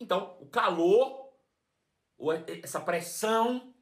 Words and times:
Então, 0.00 0.36
o 0.40 0.46
calor, 0.46 1.32
essa 2.62 2.80
pressão, 2.80 3.74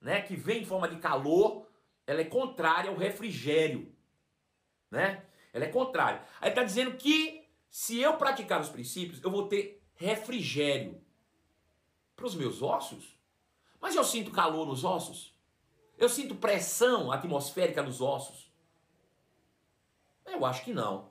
né, 0.00 0.22
que 0.22 0.36
vem 0.36 0.62
em 0.62 0.66
forma 0.66 0.88
de 0.88 0.96
calor, 0.96 1.66
ela 2.06 2.20
é 2.20 2.24
contrária 2.24 2.90
ao 2.90 2.96
refrigério, 2.96 3.94
né? 4.90 5.24
Ela 5.52 5.64
é 5.64 5.68
contrária. 5.68 6.24
Aí 6.40 6.50
está 6.50 6.62
dizendo 6.62 6.96
que 6.96 7.48
se 7.70 8.00
eu 8.00 8.16
praticar 8.16 8.60
os 8.60 8.68
princípios, 8.68 9.22
eu 9.22 9.30
vou 9.30 9.48
ter 9.48 9.82
refrigério 9.94 11.00
para 12.16 12.26
os 12.26 12.34
meus 12.34 12.62
ossos. 12.62 13.18
Mas 13.80 13.94
eu 13.94 14.04
sinto 14.04 14.30
calor 14.30 14.66
nos 14.66 14.84
ossos? 14.84 15.34
Eu 15.96 16.08
sinto 16.08 16.34
pressão 16.34 17.12
atmosférica 17.12 17.82
nos 17.82 18.00
ossos? 18.00 18.50
Eu 20.26 20.44
acho 20.44 20.64
que 20.64 20.72
não. 20.72 21.09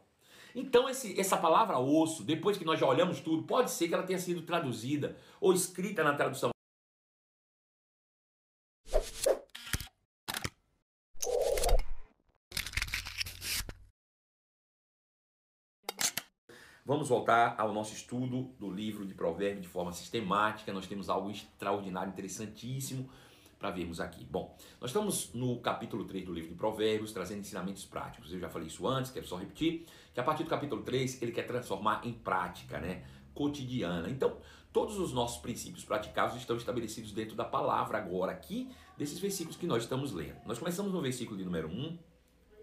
Então 0.55 0.89
esse, 0.89 1.20
essa 1.20 1.38
palavra 1.38 1.77
osso, 1.77 2.23
depois 2.23 2.57
que 2.57 2.65
nós 2.65 2.79
já 2.79 2.88
olhamos 2.88 3.20
tudo, 3.20 3.43
pode 3.43 3.71
ser 3.71 3.88
que 3.88 3.93
ela 3.93 4.04
tenha 4.04 4.20
sido 4.20 4.41
traduzida 4.41 5.18
ou 5.39 5.54
escrita 5.54 6.04
na 6.04 6.14
tradução 6.14 6.51
Vamos 16.89 17.07
voltar 17.07 17.54
ao 17.60 17.71
nosso 17.71 17.93
estudo 17.93 18.52
do 18.57 18.68
livro 18.71 19.05
de 19.05 19.13
Provérbios 19.13 19.61
de 19.61 19.68
forma 19.68 19.91
sistemática. 19.91 20.74
Nós 20.74 20.88
temos 20.88 21.07
algo 21.07 21.29
extraordinário, 21.29 22.10
interessantíssimo 22.11 23.07
para 23.60 23.69
vermos 23.69 24.00
aqui. 24.00 24.25
Bom, 24.25 24.57
nós 24.82 24.89
estamos 24.89 25.32
no 25.32 25.60
capítulo 25.60 26.05
3 26.05 26.25
do 26.25 26.33
livro 26.33 26.50
de 26.50 26.55
Provérbios, 26.55 27.11
trazendo 27.11 27.41
ensinamentos 27.41 27.86
práticos. 27.86 28.33
Eu 28.33 28.39
já 28.39 28.50
falei 28.50 28.69
isso 28.69 28.88
antes, 28.88 29.11
quero 29.11 29.27
só 29.27 29.36
repetir, 29.36 29.86
que 30.13 30.19
a 30.19 30.23
partir 30.23 30.43
do 30.43 30.49
capítulo 30.49 30.83
3 30.83 31.21
ele 31.21 31.31
quer 31.31 31.43
transformar 31.43 32.02
em 32.03 32.13
prática, 32.13 32.80
né? 32.80 33.05
Cotidiana. 33.33 34.09
Então, 34.09 34.38
todos 34.72 34.97
os 34.99 35.13
nossos 35.13 35.41
princípios 35.41 35.83
praticáveis 35.83 36.39
estão 36.39 36.58
estabelecidos 36.58 37.11
dentro 37.11 37.35
da 37.35 37.45
palavra 37.45 37.97
agora, 37.97 38.31
aqui, 38.31 38.69
desses 38.97 39.19
versículos 39.19 39.57
que 39.57 39.66
nós 39.66 39.83
estamos 39.83 40.11
lendo. 40.11 40.39
Nós 40.45 40.59
começamos 40.59 40.91
no 40.91 41.01
versículo 41.01 41.38
de 41.38 41.45
número 41.45 41.69
1, 41.69 41.97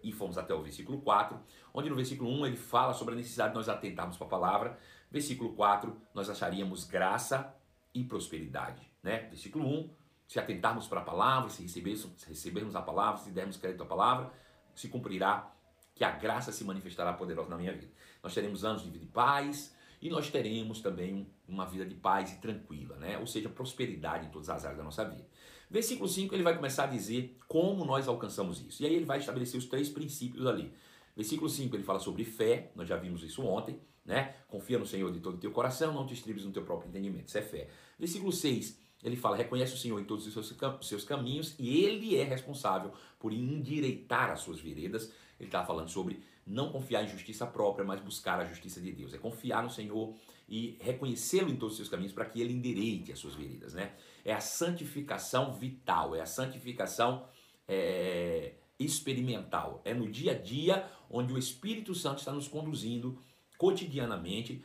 e 0.06 0.12
fomos 0.12 0.38
até 0.38 0.55
o 0.55 0.62
versículo 0.62 1.00
4, 1.00 1.36
onde 1.75 1.91
no 1.91 1.97
versículo 1.97 2.30
1 2.30 2.47
ele 2.47 2.56
fala 2.56 2.94
sobre 2.94 3.14
a 3.14 3.16
necessidade 3.16 3.50
de 3.50 3.56
nós 3.56 3.69
atentarmos 3.69 4.16
para 4.16 4.27
a 4.27 4.31
palavra. 4.31 4.78
Versículo 5.10 5.53
4, 5.55 6.00
nós 6.14 6.31
acharíamos 6.31 6.84
graça 6.84 7.53
e 7.92 8.05
prosperidade. 8.05 8.88
Né? 9.03 9.28
Versículo 9.28 9.66
1, 9.66 9.91
se 10.28 10.38
atentarmos 10.38 10.86
para 10.86 11.00
a 11.00 11.05
palavra, 11.05 11.50
se 11.50 11.62
recebermos, 11.62 12.08
se 12.16 12.28
recebermos 12.28 12.77
a 12.77 12.83
palavra, 12.83 13.20
se 13.20 13.31
dermos 13.31 13.56
crédito 13.56 13.83
à 13.83 13.86
palavra, 13.86 14.33
se 14.75 14.88
cumprirá 14.88 15.53
que 15.97 16.05
a 16.05 16.11
graça 16.11 16.52
se 16.52 16.62
manifestará 16.62 17.12
poderosa 17.14 17.48
na 17.48 17.56
minha 17.56 17.72
vida. 17.72 17.91
Nós 18.22 18.33
teremos 18.34 18.64
anos 18.64 18.83
de 18.83 18.91
vida 18.91 19.05
de 19.05 19.11
paz, 19.11 19.75
e 20.00 20.11
nós 20.11 20.30
teremos 20.30 20.80
também 20.80 21.27
uma 21.48 21.64
vida 21.64 21.84
de 21.84 21.94
paz 21.94 22.33
e 22.33 22.36
tranquila, 22.36 22.97
né? 22.97 23.19
ou 23.19 23.27
seja, 23.27 23.48
prosperidade 23.48 24.27
em 24.27 24.30
todas 24.30 24.50
as 24.50 24.62
áreas 24.64 24.78
da 24.78 24.84
nossa 24.84 25.05
vida. 25.05 25.27
Versículo 25.70 26.08
5 26.08 26.34
ele 26.34 26.42
vai 26.42 26.55
começar 26.55 26.84
a 26.84 26.86
dizer 26.86 27.36
como 27.48 27.84
nós 27.84 28.06
alcançamos 28.06 28.61
isso. 28.61 28.83
E 28.83 28.86
aí 28.86 28.94
ele 28.94 29.06
vai 29.06 29.19
estabelecer 29.19 29.58
os 29.58 29.64
três 29.64 29.88
princípios 29.88 30.47
ali. 30.47 30.72
Versículo 31.16 31.48
5 31.48 31.75
ele 31.75 31.83
fala 31.83 31.98
sobre 31.98 32.25
fé, 32.25 32.70
nós 32.77 32.86
já 32.86 32.97
vimos 32.97 33.22
isso 33.22 33.42
ontem, 33.42 33.81
né? 34.05 34.36
Confia 34.47 34.78
no 34.78 34.86
Senhor 34.86 35.10
de 35.10 35.19
todo 35.19 35.36
o 35.36 35.38
teu 35.38 35.50
coração, 35.50 35.92
não 35.92 36.06
te 36.06 36.14
estribes 36.14 36.44
no 36.44 36.53
teu 36.53 36.62
próprio 36.62 36.88
entendimento, 36.88 37.28
isso 37.28 37.38
é 37.38 37.42
fé. 37.42 37.69
Versículo 37.98 38.31
6 38.31 38.78
ele 39.03 39.16
fala: 39.16 39.36
reconhece 39.36 39.75
o 39.75 39.78
Senhor 39.78 40.00
em 40.00 40.05
todos 40.05 40.27
os 40.27 40.86
seus, 40.88 41.05
caminhos 41.05 41.55
e 41.58 41.84
ele 41.84 42.16
é 42.16 42.25
responsável 42.25 42.92
por 43.19 43.33
endireitar 43.33 44.31
as 44.31 44.41
suas 44.41 44.60
veredas. 44.60 45.12
Ele 45.39 45.48
está 45.48 45.65
falando 45.65 45.89
sobre 45.89 46.23
não 46.47 46.70
confiar 46.70 47.05
em 47.05 47.09
justiça 47.09 47.47
própria, 47.47 47.84
mas 47.84 48.01
buscar 48.01 48.41
a 48.41 48.45
justiça 48.45 48.81
de 48.81 48.92
Deus. 48.92 49.12
É 49.12 49.19
confiar 49.19 49.62
no 49.62 49.70
Senhor 49.70 50.15
e 50.48 50.78
reconhecê-lo 50.81 51.51
em 51.51 51.56
todos 51.56 51.73
os 51.73 51.77
seus 51.77 51.89
caminhos 51.89 52.12
para 52.12 52.25
que 52.25 52.41
ele 52.41 52.53
endireite 52.53 53.12
as 53.12 53.19
suas 53.19 53.34
veredas. 53.34 53.75
Né? 53.75 53.93
É 54.25 54.33
a 54.33 54.41
santificação 54.41 55.53
vital, 55.53 56.15
é 56.15 56.20
a 56.20 56.27
santificação 56.27 57.27
é, 57.67 58.55
experimental. 58.78 59.83
É 59.84 59.93
no 59.93 60.09
dia 60.09 60.33
a 60.33 60.38
dia 60.38 60.88
onde 61.10 61.33
o 61.33 61.39
Espírito 61.39 61.94
Santo 61.94 62.19
está 62.19 62.33
nos 62.33 62.47
conduzindo 62.47 63.19
cotidianamente 63.59 64.65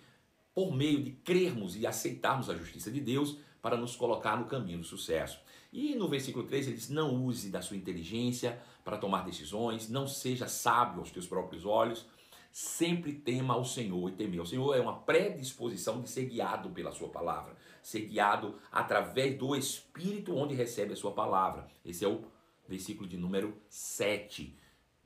por 0.54 0.76
meio 0.76 1.02
de 1.04 1.12
crermos 1.12 1.76
e 1.76 1.88
aceitarmos 1.88 2.50
a 2.50 2.56
justiça 2.56 2.92
de 2.92 3.00
Deus 3.00 3.38
para 3.62 3.78
nos 3.78 3.96
colocar 3.96 4.38
no 4.38 4.46
caminho 4.46 4.80
do 4.80 4.86
sucesso. 4.86 5.40
E 5.72 5.96
no 5.96 6.08
versículo 6.08 6.46
3 6.46 6.68
ele 6.68 6.76
diz: 6.76 6.90
Não 6.90 7.24
use 7.24 7.50
da 7.50 7.62
sua 7.62 7.78
inteligência 7.78 8.62
para 8.84 8.98
tomar 8.98 9.24
decisões, 9.24 9.88
não 9.88 10.08
seja 10.08 10.48
sábio 10.48 11.00
aos 11.00 11.12
teus 11.12 11.26
próprios 11.26 11.66
olhos, 11.66 12.06
sempre 12.52 13.14
tema 13.14 13.54
ao 13.54 13.64
Senhor 13.64 14.10
e 14.10 14.14
temer 14.14 14.42
ao 14.42 14.46
Senhor 14.46 14.76
é 14.76 14.82
uma 14.82 15.00
predisposição 15.00 16.02
de 16.02 16.10
ser 16.10 16.26
guiado 16.26 16.70
pela 16.72 16.92
sua 16.92 17.08
palavra, 17.08 17.56
ser 17.82 18.02
guiado 18.02 18.60
através 18.72 19.38
do 19.38 19.56
Espírito 19.56 20.36
onde 20.36 20.54
recebe 20.54 20.94
a 20.94 20.98
sua 20.98 21.12
palavra. 21.12 21.68
Esse 21.86 22.04
é 22.04 22.08
o 22.08 22.22
versículo 22.68 23.08
de 23.08 23.18
número 23.18 23.56
7. 23.70 24.58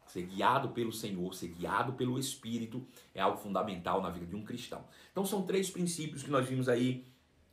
Ser 0.07 0.23
guiado 0.23 0.69
pelo 0.69 0.91
Senhor, 0.91 1.33
ser 1.33 1.49
guiado 1.49 1.93
pelo 1.93 2.17
Espírito 2.17 2.85
é 3.13 3.21
algo 3.21 3.37
fundamental 3.37 4.01
na 4.01 4.09
vida 4.09 4.25
de 4.25 4.35
um 4.35 4.43
cristão. 4.43 4.83
Então 5.11 5.25
são 5.25 5.43
três 5.43 5.69
princípios 5.69 6.23
que 6.23 6.31
nós 6.31 6.47
vimos 6.47 6.69
aí: 6.69 7.05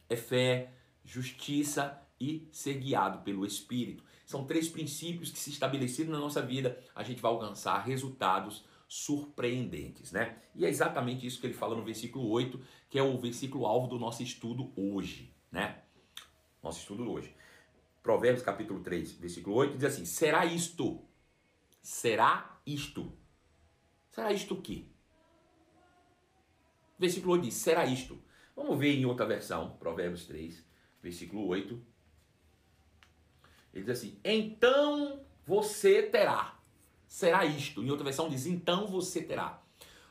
é 0.09 0.17
fé, 0.17 0.73
justiça 1.05 2.02
e 2.23 2.49
ser 2.53 2.75
guiado 2.75 3.25
pelo 3.25 3.45
Espírito. 3.45 4.05
São 4.25 4.45
três 4.45 4.69
princípios 4.69 5.33
que, 5.33 5.39
se 5.41 5.51
estabelecidos 5.51 6.13
na 6.13 6.21
nossa 6.21 6.41
vida, 6.41 6.81
a 6.95 7.03
gente 7.03 7.21
vai 7.21 7.33
alcançar 7.33 7.81
resultados 7.81 8.65
surpreendentes, 8.87 10.13
né? 10.13 10.39
E 10.55 10.65
é 10.65 10.69
exatamente 10.69 11.27
isso 11.27 11.41
que 11.41 11.49
ele 11.49 11.55
fala 11.55 11.75
no 11.75 11.83
versículo 11.83 12.29
8, 12.29 12.61
que 12.89 12.97
é 12.97 13.03
o 13.03 13.19
versículo 13.19 13.67
alvo 13.67 13.89
do 13.89 13.99
nosso 13.99 14.23
estudo 14.23 14.73
hoje, 14.77 15.35
né? 15.51 15.83
Nosso 16.63 16.79
estudo 16.79 17.11
hoje. 17.11 17.35
Provérbios 18.05 18.45
capítulo 18.45 18.81
3, 18.81 19.15
versículo 19.15 19.57
8 19.57 19.75
diz 19.75 19.85
assim: 19.85 20.05
"Será 20.05 20.47
isto? 20.47 21.03
Será 21.83 22.61
isto? 22.65 23.13
Será 24.11 24.33
isto 24.33 24.55
o 24.55 24.63
quê?" 24.63 24.85
Versículo 26.97 27.33
8 27.33 27.43
diz: 27.43 27.55
"Será 27.55 27.85
isto?" 27.85 28.23
Vamos 28.55 28.79
ver 28.79 28.95
em 28.95 29.07
outra 29.07 29.27
versão, 29.27 29.77
Provérbios 29.79 30.27
3, 30.27 30.65
versículo 31.03 31.47
8. 31.47 31.92
Ele 33.73 33.85
diz 33.85 33.99
assim: 33.99 34.19
Então 34.25 35.21
você 35.47 36.03
terá. 36.03 36.59
Será 37.07 37.45
isto. 37.45 37.83
Em 37.83 37.91
outra 37.91 38.05
versão 38.05 38.29
diz: 38.29 38.47
Então 38.47 38.87
você 38.87 39.23
terá. 39.23 39.63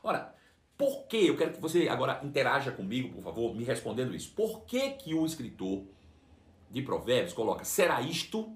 Ora, 0.03 0.35
por 0.77 1.05
que? 1.05 1.27
Eu 1.27 1.37
quero 1.37 1.53
que 1.53 1.61
você 1.61 1.87
agora 1.87 2.19
interaja 2.23 2.71
comigo, 2.71 3.13
por 3.13 3.21
favor, 3.21 3.55
me 3.55 3.63
respondendo 3.63 4.15
isso. 4.15 4.31
Por 4.31 4.61
que, 4.61 4.91
que 4.91 5.13
o 5.13 5.25
escritor 5.25 5.83
de 6.69 6.81
Provérbios 6.81 7.33
coloca 7.33 7.63
será 7.63 8.01
isto? 8.01 8.55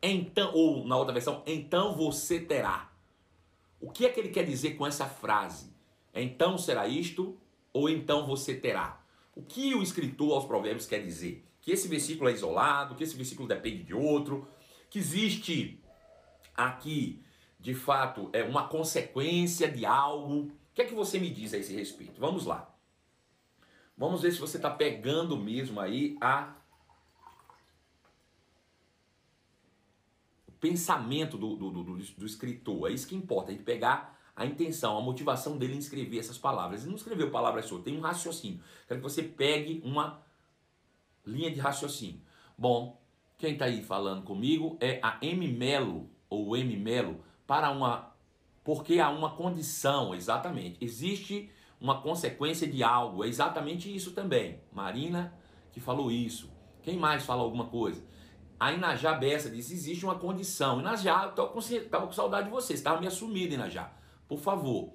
Então, 0.00 0.54
ou 0.54 0.86
na 0.86 0.96
outra 0.96 1.12
versão, 1.12 1.42
então 1.46 1.96
você 1.96 2.38
terá. 2.38 2.92
O 3.80 3.90
que 3.90 4.06
é 4.06 4.08
que 4.08 4.20
ele 4.20 4.28
quer 4.28 4.44
dizer 4.44 4.76
com 4.76 4.86
essa 4.86 5.06
frase? 5.06 5.74
Então 6.14 6.56
será 6.56 6.86
isto, 6.86 7.36
ou 7.72 7.90
então 7.90 8.26
você 8.26 8.54
terá. 8.54 9.04
O 9.34 9.42
que 9.42 9.74
o 9.74 9.82
escritor 9.82 10.32
aos 10.32 10.46
Provérbios 10.46 10.86
quer 10.86 11.02
dizer? 11.02 11.44
Que 11.66 11.72
esse 11.72 11.88
versículo 11.88 12.30
é 12.30 12.32
isolado, 12.32 12.94
que 12.94 13.02
esse 13.02 13.16
versículo 13.16 13.48
depende 13.48 13.82
de 13.82 13.92
outro, 13.92 14.46
que 14.88 15.00
existe 15.00 15.82
aqui, 16.56 17.20
de 17.58 17.74
fato, 17.74 18.30
é 18.32 18.44
uma 18.44 18.68
consequência 18.68 19.68
de 19.68 19.84
algo. 19.84 20.42
O 20.42 20.52
que 20.72 20.82
é 20.82 20.84
que 20.84 20.94
você 20.94 21.18
me 21.18 21.28
diz 21.28 21.52
a 21.52 21.58
esse 21.58 21.74
respeito? 21.74 22.20
Vamos 22.20 22.46
lá. 22.46 22.72
Vamos 23.98 24.22
ver 24.22 24.30
se 24.30 24.38
você 24.38 24.58
está 24.58 24.70
pegando 24.70 25.36
mesmo 25.36 25.80
aí 25.80 26.16
a 26.20 26.54
o 30.46 30.52
pensamento 30.52 31.36
do, 31.36 31.56
do, 31.56 31.70
do, 31.72 31.82
do, 31.96 32.26
escritor. 32.26 32.88
É 32.88 32.94
isso 32.94 33.08
que 33.08 33.16
importa, 33.16 33.50
a 33.50 33.52
gente 33.54 33.64
pegar 33.64 34.16
a 34.36 34.46
intenção, 34.46 34.96
a 34.96 35.02
motivação 35.02 35.58
dele 35.58 35.74
em 35.74 35.78
escrever 35.78 36.20
essas 36.20 36.38
palavras. 36.38 36.82
Ele 36.82 36.90
não 36.90 36.96
escreveu 36.96 37.28
palavras 37.28 37.66
só, 37.66 37.76
tem 37.80 37.98
um 37.98 38.02
raciocínio. 38.02 38.60
Quero 38.86 39.00
que 39.00 39.04
você 39.04 39.24
pegue 39.24 39.82
uma 39.84 40.24
linha 41.26 41.50
de 41.50 41.60
raciocínio. 41.60 42.20
Bom, 42.56 43.00
quem 43.36 43.52
está 43.52 43.66
aí 43.66 43.82
falando 43.82 44.22
comigo 44.22 44.78
é 44.80 45.00
a 45.02 45.18
M. 45.20 45.48
Melo, 45.48 46.08
ou 46.30 46.56
M. 46.56 46.76
Melo, 46.76 47.20
para 47.46 47.70
uma. 47.70 48.14
Porque 48.64 48.98
há 48.98 49.10
uma 49.10 49.30
condição, 49.30 50.14
exatamente. 50.14 50.78
Existe 50.82 51.50
uma 51.80 52.00
consequência 52.00 52.66
de 52.66 52.82
algo, 52.82 53.24
é 53.24 53.28
exatamente 53.28 53.94
isso 53.94 54.12
também. 54.12 54.60
Marina 54.72 55.34
que 55.72 55.80
falou 55.80 56.10
isso. 56.10 56.50
Quem 56.82 56.96
mais 56.96 57.24
fala 57.24 57.42
alguma 57.42 57.66
coisa? 57.66 58.02
A 58.58 58.72
Inajá 58.72 59.12
Bessa 59.12 59.50
disse: 59.50 59.74
existe 59.74 60.04
uma 60.04 60.14
condição. 60.14 60.80
Inajá, 60.80 61.32
eu 61.36 61.58
estava 61.58 62.06
com 62.06 62.12
saudade 62.12 62.46
de 62.46 62.50
você, 62.50 62.72
estava 62.72 63.00
me 63.00 63.06
assumido, 63.06 63.54
Inajá. 63.54 63.92
Por 64.26 64.38
favor. 64.38 64.94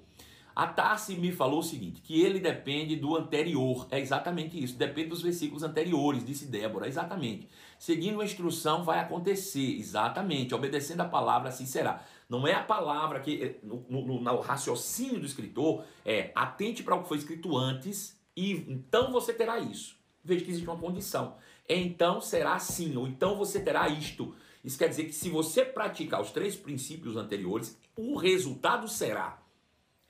A 0.54 0.66
Tarsi 0.66 1.14
me 1.14 1.32
falou 1.32 1.60
o 1.60 1.62
seguinte, 1.62 2.02
que 2.02 2.20
ele 2.20 2.38
depende 2.38 2.96
do 2.96 3.16
anterior. 3.16 3.86
É 3.90 3.98
exatamente 3.98 4.62
isso, 4.62 4.76
depende 4.76 5.08
dos 5.08 5.22
versículos 5.22 5.62
anteriores, 5.62 6.24
disse 6.24 6.46
Débora, 6.46 6.86
exatamente. 6.86 7.48
Seguindo 7.78 8.20
a 8.20 8.24
instrução 8.24 8.84
vai 8.84 9.00
acontecer, 9.00 9.76
exatamente, 9.78 10.54
obedecendo 10.54 11.00
a 11.00 11.08
palavra 11.08 11.48
assim 11.48 11.66
será. 11.66 12.04
Não 12.28 12.46
é 12.46 12.54
a 12.54 12.62
palavra 12.62 13.20
que, 13.20 13.56
no, 13.62 13.84
no, 13.88 14.20
no 14.20 14.40
raciocínio 14.40 15.20
do 15.20 15.26
escritor, 15.26 15.84
é 16.04 16.30
atente 16.34 16.82
para 16.82 16.94
o 16.94 17.02
que 17.02 17.08
foi 17.08 17.18
escrito 17.18 17.56
antes, 17.56 18.16
e 18.36 18.52
então 18.68 19.10
você 19.10 19.32
terá 19.32 19.58
isso. 19.58 19.96
Veja 20.24 20.44
que 20.44 20.50
existe 20.50 20.68
uma 20.68 20.78
condição. 20.78 21.36
Então 21.68 22.20
será 22.20 22.54
assim, 22.54 22.96
ou 22.96 23.06
então 23.06 23.36
você 23.36 23.60
terá 23.60 23.88
isto. 23.88 24.34
Isso 24.62 24.78
quer 24.78 24.88
dizer 24.88 25.04
que 25.04 25.12
se 25.12 25.28
você 25.28 25.64
praticar 25.64 26.20
os 26.20 26.30
três 26.30 26.54
princípios 26.54 27.16
anteriores, 27.16 27.76
o 27.96 28.16
resultado 28.16 28.86
será. 28.86 29.41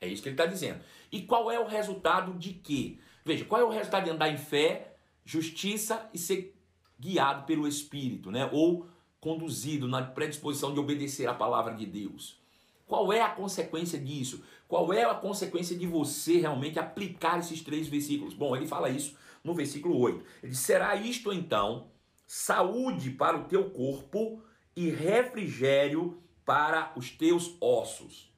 É 0.03 0.07
isso 0.07 0.21
que 0.21 0.29
ele 0.29 0.33
está 0.33 0.45
dizendo. 0.45 0.81
E 1.11 1.21
qual 1.21 1.51
é 1.51 1.59
o 1.59 1.65
resultado 1.65 2.33
de 2.33 2.53
quê? 2.53 2.97
Veja, 3.23 3.45
qual 3.45 3.61
é 3.61 3.63
o 3.63 3.69
resultado 3.69 4.03
de 4.03 4.09
andar 4.09 4.29
em 4.29 4.37
fé, 4.37 4.95
justiça 5.25 6.09
e 6.13 6.17
ser 6.17 6.55
guiado 6.99 7.45
pelo 7.45 7.67
Espírito, 7.67 8.31
né? 8.31 8.49
Ou 8.51 8.87
conduzido 9.19 9.87
na 9.87 10.01
predisposição 10.01 10.73
de 10.73 10.79
obedecer 10.81 11.27
a 11.27 11.33
palavra 11.33 11.73
de 11.73 11.85
Deus. 11.85 12.37
Qual 12.85 13.13
é 13.13 13.21
a 13.21 13.29
consequência 13.29 13.97
disso? 13.97 14.43
Qual 14.67 14.91
é 14.91 15.03
a 15.03 15.15
consequência 15.15 15.77
de 15.77 15.87
você 15.87 16.39
realmente 16.39 16.77
aplicar 16.77 17.39
esses 17.39 17.61
três 17.61 17.87
versículos? 17.87 18.33
Bom, 18.33 18.53
ele 18.53 18.67
fala 18.67 18.89
isso 18.89 19.15
no 19.41 19.53
versículo 19.53 19.97
8. 19.97 20.25
Ele 20.43 20.51
diz: 20.51 20.59
Será 20.59 20.95
isto 20.95 21.31
então 21.31 21.87
saúde 22.27 23.11
para 23.11 23.37
o 23.37 23.45
teu 23.45 23.69
corpo 23.69 24.41
e 24.75 24.89
refrigério 24.89 26.21
para 26.45 26.91
os 26.97 27.09
teus 27.09 27.55
ossos. 27.61 28.29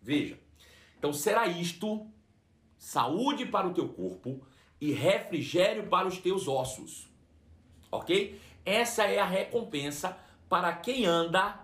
Veja, 0.00 0.38
então 1.02 1.12
será 1.12 1.48
isto 1.48 2.06
saúde 2.78 3.44
para 3.44 3.66
o 3.66 3.74
teu 3.74 3.88
corpo 3.88 4.46
e 4.80 4.92
refrigério 4.92 5.88
para 5.88 6.06
os 6.06 6.18
teus 6.18 6.46
ossos. 6.46 7.08
Ok? 7.90 8.40
Essa 8.64 9.02
é 9.02 9.18
a 9.18 9.24
recompensa 9.24 10.16
para 10.48 10.72
quem 10.72 11.04
anda 11.04 11.58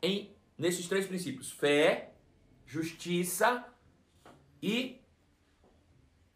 em 0.00 0.30
nesses 0.56 0.86
três 0.86 1.04
princípios: 1.04 1.50
fé, 1.50 2.12
justiça 2.64 3.66
e 4.62 5.00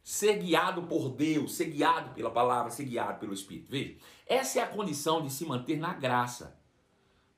ser 0.02 0.36
guiado 0.38 0.82
por 0.88 1.10
Deus, 1.10 1.54
ser 1.54 1.66
guiado 1.66 2.14
pela 2.14 2.32
palavra, 2.32 2.68
ser 2.72 2.86
guiado 2.86 3.20
pelo 3.20 3.32
Espírito. 3.32 3.70
Veja, 3.70 3.94
essa 4.26 4.58
é 4.58 4.62
a 4.64 4.66
condição 4.66 5.22
de 5.22 5.30
se 5.30 5.44
manter 5.44 5.78
na 5.78 5.94
graça. 5.94 6.58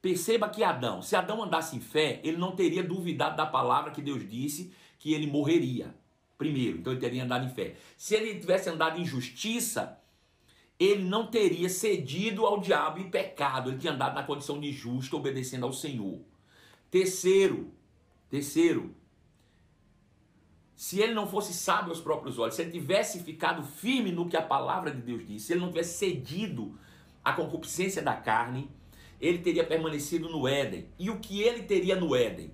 Perceba 0.01 0.49
que 0.49 0.65
Adão, 0.65 1.03
se 1.03 1.17
Adão 1.17 1.43
andasse 1.43 1.77
em 1.77 1.81
fé, 1.81 2.19
ele 2.25 2.39
não 2.39 2.57
teria 2.57 2.83
duvidado 2.83 3.37
da 3.37 3.45
palavra 3.45 3.91
que 3.91 4.01
Deus 4.01 4.27
disse 4.27 4.73
que 4.99 5.13
ele 5.13 5.27
morreria. 5.27 5.95
Primeiro, 6.39 6.79
então 6.79 6.93
ele 6.93 7.01
teria 7.01 7.25
andado 7.25 7.47
em 7.47 7.49
fé. 7.49 7.77
Se 7.97 8.15
ele 8.15 8.39
tivesse 8.39 8.69
andado 8.69 9.01
em 9.01 9.05
justiça, 9.05 9.99
ele 10.79 11.05
não 11.05 11.27
teria 11.27 11.69
cedido 11.69 12.45
ao 12.45 12.61
diabo 12.61 13.01
e 13.01 13.11
pecado, 13.11 13.71
ele 13.71 13.79
tinha 13.79 13.93
andado 13.93 14.15
na 14.15 14.23
condição 14.23 14.61
de 14.61 14.71
justo, 14.71 15.17
obedecendo 15.17 15.65
ao 15.65 15.73
Senhor. 15.73 16.21
Terceiro, 16.91 17.73
terceiro, 18.29 18.95
se 20.75 21.01
ele 21.01 21.15
não 21.15 21.27
fosse 21.27 21.55
sábio 21.55 21.89
aos 21.89 22.01
próprios 22.01 22.39
olhos, 22.39 22.55
se 22.55 22.63
ele 22.63 22.71
tivesse 22.71 23.23
ficado 23.23 23.63
firme 23.63 24.13
no 24.13 24.29
que 24.29 24.37
a 24.37 24.43
palavra 24.43 24.91
de 24.91 25.01
Deus 25.01 25.27
disse, 25.27 25.47
se 25.47 25.53
ele 25.55 25.61
não 25.61 25.69
tivesse 25.69 25.97
cedido 25.97 26.79
à 27.25 27.33
concupiscência 27.33 28.03
da 28.03 28.15
carne, 28.15 28.71
ele 29.19 29.39
teria 29.39 29.65
permanecido 29.65 30.29
no 30.29 30.47
Éden. 30.47 30.87
E 30.99 31.09
o 31.09 31.19
que 31.19 31.41
ele 31.41 31.63
teria 31.63 31.97
no 31.97 32.15
Éden? 32.15 32.53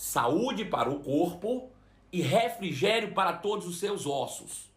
Saúde 0.00 0.64
para 0.64 0.88
o 0.88 1.00
corpo 1.00 1.70
e 2.10 2.22
refrigério 2.22 3.12
para 3.12 3.34
todos 3.34 3.66
os 3.66 3.78
seus 3.78 4.06
ossos. 4.06 4.72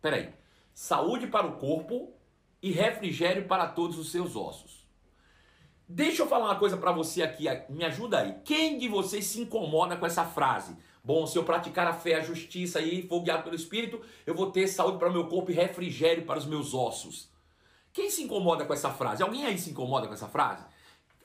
Peraí. 0.00 0.32
Saúde 0.72 1.26
para 1.26 1.48
o 1.48 1.56
corpo 1.56 2.14
e 2.62 2.70
refrigério 2.70 3.48
para 3.48 3.66
todos 3.66 3.98
os 3.98 4.12
seus 4.12 4.36
ossos. 4.36 4.86
Deixa 5.88 6.22
eu 6.22 6.28
falar 6.28 6.44
uma 6.44 6.60
coisa 6.60 6.76
para 6.76 6.92
você 6.92 7.24
aqui, 7.24 7.46
me 7.68 7.84
ajuda 7.84 8.20
aí. 8.20 8.36
Quem 8.44 8.78
de 8.78 8.86
vocês 8.86 9.26
se 9.26 9.40
incomoda 9.40 9.96
com 9.96 10.06
essa 10.06 10.24
frase? 10.24 10.76
Bom, 11.02 11.26
se 11.26 11.36
eu 11.36 11.42
praticar 11.42 11.88
a 11.88 11.92
fé, 11.92 12.14
a 12.14 12.20
justiça 12.20 12.80
e 12.80 13.08
for 13.08 13.20
guiado 13.20 13.42
pelo 13.42 13.56
Espírito, 13.56 14.00
eu 14.24 14.32
vou 14.36 14.52
ter 14.52 14.68
saúde 14.68 14.98
para 14.98 15.08
o 15.08 15.12
meu 15.12 15.26
corpo 15.26 15.50
e 15.50 15.54
refrigério 15.54 16.24
para 16.24 16.38
os 16.38 16.46
meus 16.46 16.72
ossos. 16.72 17.28
Quem 17.92 18.08
se 18.10 18.22
incomoda 18.22 18.64
com 18.64 18.72
essa 18.72 18.92
frase? 18.92 19.24
Alguém 19.24 19.44
aí 19.44 19.58
se 19.58 19.70
incomoda 19.70 20.06
com 20.06 20.14
essa 20.14 20.28
frase? 20.28 20.64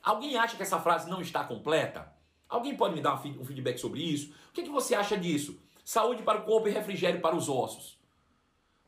Alguém 0.02 0.36
acha 0.36 0.56
que 0.56 0.62
essa 0.64 0.80
frase 0.80 1.08
não 1.08 1.20
está 1.20 1.44
completa? 1.44 2.17
Alguém 2.48 2.76
pode 2.76 2.94
me 2.94 3.00
dar 3.00 3.14
um 3.14 3.44
feedback 3.44 3.78
sobre 3.78 4.00
isso? 4.00 4.32
O 4.48 4.52
que, 4.52 4.62
que 4.62 4.70
você 4.70 4.94
acha 4.94 5.16
disso? 5.16 5.60
Saúde 5.84 6.22
para 6.22 6.40
o 6.40 6.44
corpo 6.44 6.68
e 6.68 6.70
refrigério 6.70 7.20
para 7.20 7.36
os 7.36 7.48
ossos. 7.48 7.98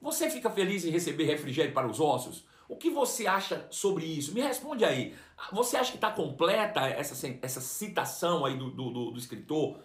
Você 0.00 0.30
fica 0.30 0.50
feliz 0.50 0.84
em 0.84 0.90
receber 0.90 1.24
refrigério 1.24 1.72
para 1.72 1.86
os 1.86 2.00
ossos? 2.00 2.46
O 2.68 2.76
que 2.76 2.88
você 2.88 3.26
acha 3.26 3.66
sobre 3.70 4.04
isso? 4.04 4.32
Me 4.32 4.40
responde 4.40 4.84
aí. 4.84 5.14
Você 5.52 5.76
acha 5.76 5.90
que 5.90 5.96
está 5.96 6.10
completa 6.10 6.86
essa, 6.86 7.38
essa 7.42 7.60
citação 7.60 8.44
aí 8.44 8.56
do, 8.56 8.70
do, 8.70 9.10
do 9.10 9.18
escritor? 9.18 9.78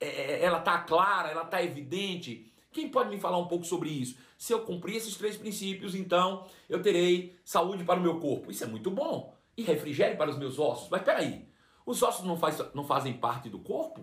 É, 0.00 0.06
é 0.06 0.44
ela 0.44 0.58
está 0.58 0.78
clara? 0.78 1.30
Ela 1.30 1.44
está 1.44 1.62
evidente? 1.62 2.52
Quem 2.72 2.88
pode 2.88 3.08
me 3.08 3.20
falar 3.20 3.38
um 3.38 3.46
pouco 3.46 3.64
sobre 3.64 3.88
isso? 3.88 4.16
Se 4.36 4.52
eu 4.52 4.60
cumprir 4.62 4.96
esses 4.96 5.16
três 5.16 5.36
princípios, 5.36 5.94
então 5.94 6.46
eu 6.68 6.82
terei 6.82 7.36
saúde 7.44 7.84
para 7.84 8.00
o 8.00 8.02
meu 8.02 8.18
corpo. 8.18 8.50
Isso 8.50 8.64
é 8.64 8.66
muito 8.66 8.90
bom. 8.90 9.34
E 9.56 9.62
refrigério 9.62 10.16
para 10.16 10.30
os 10.30 10.38
meus 10.38 10.58
ossos. 10.58 10.88
Mas 10.90 11.02
peraí, 11.02 11.46
os 11.84 12.02
ossos 12.02 12.24
não, 12.24 12.36
faz, 12.36 12.58
não 12.74 12.84
fazem 12.84 13.14
parte 13.14 13.48
do 13.48 13.58
corpo? 13.58 14.00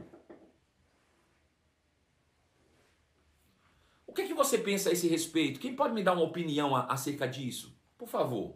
O 4.05 4.13
que, 4.13 4.23
é 4.23 4.27
que 4.27 4.33
você 4.33 4.57
pensa 4.57 4.89
a 4.89 4.93
esse 4.93 5.07
respeito? 5.07 5.59
Quem 5.59 5.75
pode 5.75 5.93
me 5.93 6.03
dar 6.03 6.13
uma 6.13 6.23
opinião 6.23 6.75
a, 6.75 6.85
acerca 6.85 7.27
disso? 7.27 7.77
Por 7.97 8.07
favor. 8.07 8.55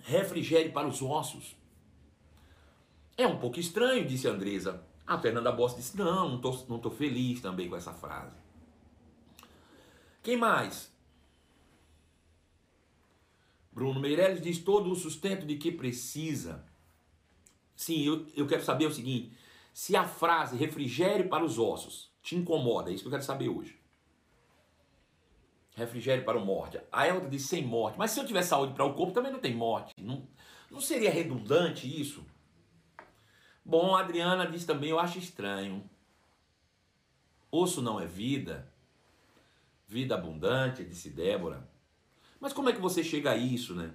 Refrigério 0.00 0.72
para 0.72 0.88
os 0.88 1.00
ossos. 1.00 1.56
É 3.16 3.26
um 3.26 3.38
pouco 3.38 3.60
estranho, 3.60 4.04
disse 4.04 4.26
Andresa. 4.26 4.84
A 5.06 5.18
Fernanda 5.18 5.52
Bossa 5.52 5.76
disse: 5.76 5.96
Não, 5.96 6.40
não 6.68 6.78
tô 6.78 6.90
feliz 6.90 7.40
também 7.40 7.68
com 7.68 7.76
essa 7.76 7.92
frase. 7.92 8.36
Quem 10.22 10.36
mais? 10.36 10.91
Bruno 13.72 14.00
Meirelles 14.00 14.42
diz: 14.42 14.58
Todo 14.58 14.90
o 14.90 14.96
sustento 14.96 15.46
de 15.46 15.56
que 15.56 15.72
precisa. 15.72 16.64
Sim, 17.74 18.02
eu, 18.02 18.26
eu 18.36 18.46
quero 18.46 18.62
saber 18.62 18.86
o 18.86 18.92
seguinte: 18.92 19.32
se 19.72 19.96
a 19.96 20.06
frase 20.06 20.56
refrigério 20.56 21.28
para 21.28 21.44
os 21.44 21.58
ossos 21.58 22.12
te 22.22 22.36
incomoda, 22.36 22.90
é 22.90 22.94
isso 22.94 23.02
que 23.02 23.08
eu 23.08 23.12
quero 23.12 23.24
saber 23.24 23.48
hoje. 23.48 23.80
Refrigério 25.74 26.24
para 26.24 26.36
o 26.36 26.44
morte. 26.44 26.78
A 26.92 27.06
Elda 27.06 27.28
diz 27.28 27.46
sem 27.46 27.64
morte. 27.64 27.98
Mas 27.98 28.10
se 28.10 28.20
eu 28.20 28.26
tiver 28.26 28.42
saúde 28.42 28.74
para 28.74 28.84
o 28.84 28.92
corpo, 28.92 29.14
também 29.14 29.32
não 29.32 29.40
tem 29.40 29.54
morte. 29.54 29.94
Não, 29.96 30.28
não 30.70 30.80
seria 30.80 31.10
redundante 31.10 31.88
isso? 31.88 32.24
Bom, 33.64 33.96
a 33.96 34.00
Adriana 34.00 34.46
diz 34.46 34.66
também, 34.66 34.90
eu 34.90 34.98
acho 34.98 35.18
estranho. 35.18 35.88
Osso 37.50 37.80
não 37.80 37.98
é 37.98 38.06
vida. 38.06 38.70
Vida 39.88 40.14
abundante, 40.14 40.84
disse 40.84 41.08
Débora. 41.08 41.66
Mas 42.42 42.52
como 42.52 42.68
é 42.68 42.72
que 42.72 42.80
você 42.80 43.04
chega 43.04 43.30
a 43.30 43.36
isso, 43.36 43.72
né? 43.72 43.94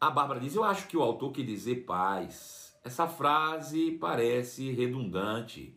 A 0.00 0.10
Bárbara 0.10 0.38
diz, 0.38 0.54
eu 0.54 0.62
acho 0.62 0.86
que 0.86 0.96
o 0.96 1.02
autor 1.02 1.32
quer 1.32 1.44
dizer 1.44 1.84
paz. 1.84 2.78
Essa 2.84 3.08
frase 3.08 3.98
parece 4.00 4.70
redundante. 4.70 5.76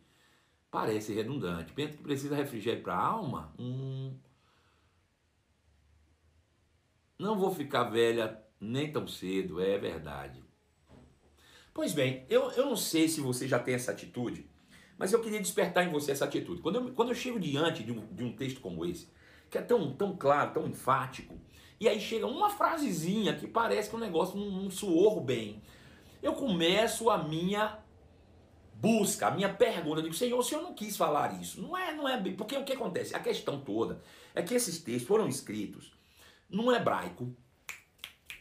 Parece 0.70 1.12
redundante. 1.12 1.72
Pensa 1.72 1.96
que 1.96 2.04
precisa 2.04 2.36
refrigério 2.36 2.84
para 2.84 2.94
a 2.94 3.04
alma? 3.04 3.52
Hum. 3.58 4.16
Não 7.18 7.36
vou 7.36 7.52
ficar 7.52 7.82
velha 7.82 8.40
nem 8.60 8.92
tão 8.92 9.08
cedo, 9.08 9.60
é 9.60 9.76
verdade. 9.76 10.40
Pois 11.74 11.92
bem, 11.92 12.24
eu, 12.30 12.48
eu 12.52 12.66
não 12.66 12.76
sei 12.76 13.08
se 13.08 13.20
você 13.20 13.48
já 13.48 13.58
tem 13.58 13.74
essa 13.74 13.90
atitude, 13.90 14.48
mas 14.96 15.12
eu 15.12 15.20
queria 15.20 15.40
despertar 15.40 15.84
em 15.84 15.90
você 15.90 16.12
essa 16.12 16.26
atitude. 16.26 16.62
Quando 16.62 16.76
eu, 16.76 16.92
quando 16.92 17.08
eu 17.08 17.14
chego 17.16 17.40
diante 17.40 17.82
de 17.82 17.90
um, 17.90 18.06
de 18.14 18.22
um 18.22 18.36
texto 18.36 18.60
como 18.60 18.86
esse, 18.86 19.10
que 19.52 19.58
é 19.58 19.62
tão, 19.62 19.92
tão 19.92 20.16
claro, 20.16 20.54
tão 20.54 20.66
enfático, 20.66 21.38
e 21.78 21.86
aí 21.86 22.00
chega 22.00 22.26
uma 22.26 22.48
frasezinha 22.48 23.36
que 23.36 23.46
parece 23.46 23.90
que 23.90 23.96
o 23.96 23.98
negócio 23.98 24.34
não, 24.34 24.62
não 24.62 25.20
bem, 25.20 25.62
eu 26.22 26.32
começo 26.32 27.10
a 27.10 27.18
minha 27.18 27.78
busca, 28.72 29.26
a 29.26 29.30
minha 29.30 29.52
pergunta, 29.52 29.98
eu 29.98 30.04
digo, 30.04 30.14
Senhor, 30.14 30.38
o 30.38 30.42
Senhor 30.42 30.62
não 30.62 30.72
quis 30.72 30.96
falar 30.96 31.40
isso. 31.40 31.60
Não 31.60 31.76
é, 31.76 31.92
não 31.92 32.08
é, 32.08 32.16
porque 32.32 32.56
o 32.56 32.64
que 32.64 32.72
acontece? 32.72 33.14
A 33.14 33.20
questão 33.20 33.60
toda 33.60 34.00
é 34.34 34.42
que 34.42 34.54
esses 34.54 34.78
textos 34.78 35.06
foram 35.06 35.28
escritos 35.28 35.92
no 36.48 36.72
hebraico, 36.72 37.36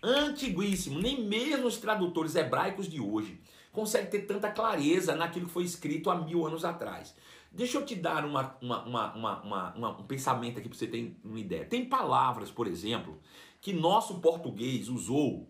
antiguíssimo, 0.01 0.99
nem 0.99 1.21
mesmo 1.21 1.67
os 1.67 1.77
tradutores 1.77 2.35
hebraicos 2.35 2.87
de 2.87 3.01
hoje 3.01 3.41
conseguem 3.71 4.09
ter 4.09 4.21
tanta 4.21 4.49
clareza 4.49 5.15
naquilo 5.15 5.47
que 5.47 5.51
foi 5.51 5.63
escrito 5.63 6.09
há 6.09 6.15
mil 6.15 6.45
anos 6.45 6.63
atrás. 6.63 7.13
Deixa 7.51 7.77
eu 7.77 7.85
te 7.85 7.95
dar 7.95 8.23
uma, 8.25 8.55
uma, 8.61 9.13
uma, 9.13 9.73
uma 9.73 9.97
um 9.99 10.03
pensamento 10.03 10.57
aqui 10.57 10.69
para 10.69 10.77
você 10.77 10.87
ter 10.87 11.17
uma 11.23 11.39
ideia. 11.39 11.65
Tem 11.65 11.83
palavras, 11.83 12.49
por 12.49 12.65
exemplo, 12.65 13.19
que 13.59 13.73
nosso 13.73 14.19
português 14.19 14.87
usou 14.87 15.49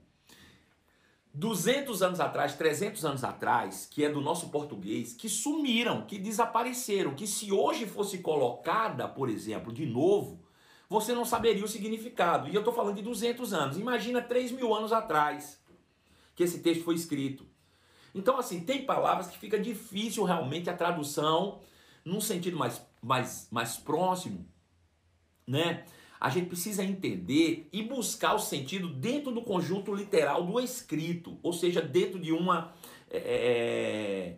200 1.34 2.01
anos 2.01 2.20
atrás, 2.20 2.55
300 2.55 3.05
anos 3.05 3.24
atrás, 3.24 3.88
que 3.89 4.03
é 4.03 4.10
do 4.10 4.20
nosso 4.20 4.50
português, 4.50 5.13
que 5.13 5.29
sumiram, 5.29 6.01
que 6.05 6.17
desapareceram, 6.17 7.13
que 7.13 7.27
se 7.27 7.51
hoje 7.51 7.86
fosse 7.86 8.17
colocada, 8.17 9.08
por 9.08 9.29
exemplo, 9.29 9.72
de 9.72 9.86
novo, 9.86 10.43
você 10.89 11.13
não 11.13 11.24
saberia 11.24 11.63
o 11.63 11.67
significado. 11.67 12.50
E 12.50 12.55
eu 12.55 12.62
estou 12.62 12.74
falando 12.74 12.96
de 12.96 13.03
200 13.03 13.53
anos. 13.53 13.77
Imagina 13.77 14.22
3 14.22 14.51
mil 14.51 14.75
anos 14.75 14.91
atrás. 14.91 15.62
que 16.36 16.43
esse 16.43 16.60
texto 16.60 16.84
foi 16.84 16.96
escrito. 16.96 17.46
Então, 18.15 18.38
assim, 18.38 18.62
tem 18.62 18.86
palavras 18.86 19.27
que 19.27 19.38
fica 19.38 19.60
difícil 19.60 20.24
realmente 20.24 20.70
a 20.70 20.75
tradução 20.75 21.62
num 22.03 22.22
sentido 22.22 22.58
mais, 22.58 22.86
mais, 23.01 23.48
mais 23.51 23.77
próximo, 23.77 24.48
né? 25.48 25.86
A 26.20 26.29
gente 26.29 26.48
precisa 26.48 26.84
entender 26.84 27.67
e 27.74 27.81
buscar 27.81 28.36
o 28.36 28.39
sentido 28.39 28.88
dentro 28.88 29.31
do 29.31 29.41
conjunto 29.41 29.93
literal 29.93 30.46
do 30.46 30.60
escrito, 30.60 31.39
ou 31.41 31.51
seja, 31.51 31.81
dentro 31.81 32.20
de 32.20 32.31
uma. 32.31 32.74
É, 33.10 34.38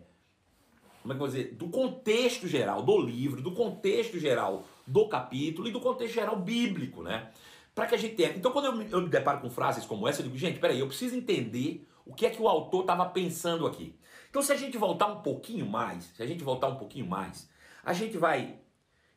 como 1.02 1.12
é 1.12 1.16
que 1.16 1.22
eu 1.22 1.26
vou 1.26 1.28
dizer? 1.28 1.54
Do 1.54 1.68
contexto 1.68 2.48
geral 2.48 2.82
do 2.82 2.98
livro, 2.98 3.42
do 3.42 3.52
contexto 3.52 4.18
geral 4.18 4.64
do 4.86 5.06
capítulo 5.06 5.68
e 5.68 5.70
do 5.70 5.78
contexto 5.78 6.14
geral 6.14 6.36
bíblico, 6.36 7.02
né? 7.02 7.30
Para 7.74 7.86
que 7.86 7.94
a 7.94 7.98
gente 7.98 8.14
tenha. 8.14 8.30
Então, 8.30 8.50
quando 8.50 8.66
eu 8.66 8.82
eu 8.90 9.02
me 9.02 9.10
deparo 9.10 9.40
com 9.40 9.50
frases 9.50 9.84
como 9.84 10.08
essa, 10.08 10.22
eu 10.22 10.24
digo, 10.24 10.38
gente, 10.38 10.58
peraí, 10.58 10.80
eu 10.80 10.86
preciso 10.86 11.14
entender 11.14 11.86
o 12.06 12.14
que 12.14 12.24
é 12.24 12.30
que 12.30 12.40
o 12.40 12.48
autor 12.48 12.82
estava 12.82 13.04
pensando 13.04 13.66
aqui. 13.66 13.94
Então, 14.30 14.40
se 14.40 14.50
a 14.50 14.56
gente 14.56 14.78
voltar 14.78 15.08
um 15.08 15.20
pouquinho 15.20 15.66
mais, 15.66 16.04
se 16.16 16.22
a 16.22 16.26
gente 16.26 16.42
voltar 16.42 16.68
um 16.68 16.76
pouquinho 16.76 17.06
mais, 17.06 17.50
a 17.84 17.92
gente 17.92 18.16
vai 18.16 18.58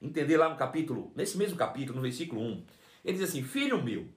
entender 0.01 0.37
lá 0.37 0.49
no 0.49 0.57
capítulo, 0.57 1.11
nesse 1.15 1.37
mesmo 1.37 1.57
capítulo, 1.57 1.95
no 1.95 2.01
versículo 2.01 2.41
1, 2.41 2.65
ele 3.05 3.17
diz 3.17 3.29
assim: 3.29 3.43
Filho 3.43 3.83
meu, 3.83 4.07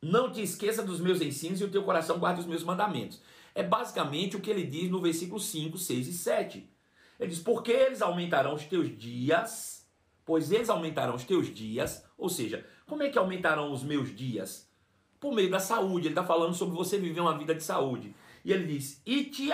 não 0.00 0.30
te 0.30 0.40
esqueça 0.40 0.82
dos 0.82 1.00
meus 1.00 1.20
ensinos 1.20 1.60
e 1.60 1.64
o 1.64 1.70
teu 1.70 1.82
coração 1.82 2.18
guarde 2.18 2.40
os 2.40 2.46
meus 2.46 2.62
mandamentos. 2.62 3.20
É 3.54 3.62
basicamente 3.62 4.36
o 4.36 4.40
que 4.40 4.50
ele 4.50 4.64
diz 4.64 4.90
no 4.90 5.00
versículo 5.00 5.40
5, 5.40 5.78
6 5.78 6.08
e 6.08 6.12
7. 6.12 6.70
Ele 7.18 7.30
diz: 7.30 7.40
Porque 7.40 7.72
eles 7.72 8.02
aumentarão 8.02 8.54
os 8.54 8.64
teus 8.64 8.96
dias, 8.96 9.86
pois 10.24 10.52
eles 10.52 10.68
aumentarão 10.68 11.14
os 11.14 11.24
teus 11.24 11.52
dias, 11.52 12.04
ou 12.16 12.28
seja, 12.28 12.66
como 12.86 13.02
é 13.02 13.08
que 13.08 13.18
aumentarão 13.18 13.72
os 13.72 13.82
meus 13.82 14.14
dias? 14.14 14.70
Por 15.18 15.34
meio 15.34 15.50
da 15.50 15.58
saúde. 15.58 16.06
Ele 16.06 16.12
está 16.12 16.24
falando 16.24 16.54
sobre 16.54 16.76
você 16.76 16.98
viver 16.98 17.20
uma 17.20 17.36
vida 17.36 17.54
de 17.54 17.64
saúde. 17.64 18.14
E 18.44 18.52
ele 18.52 18.66
diz: 18.66 19.02
E 19.04 19.24
te 19.24 19.50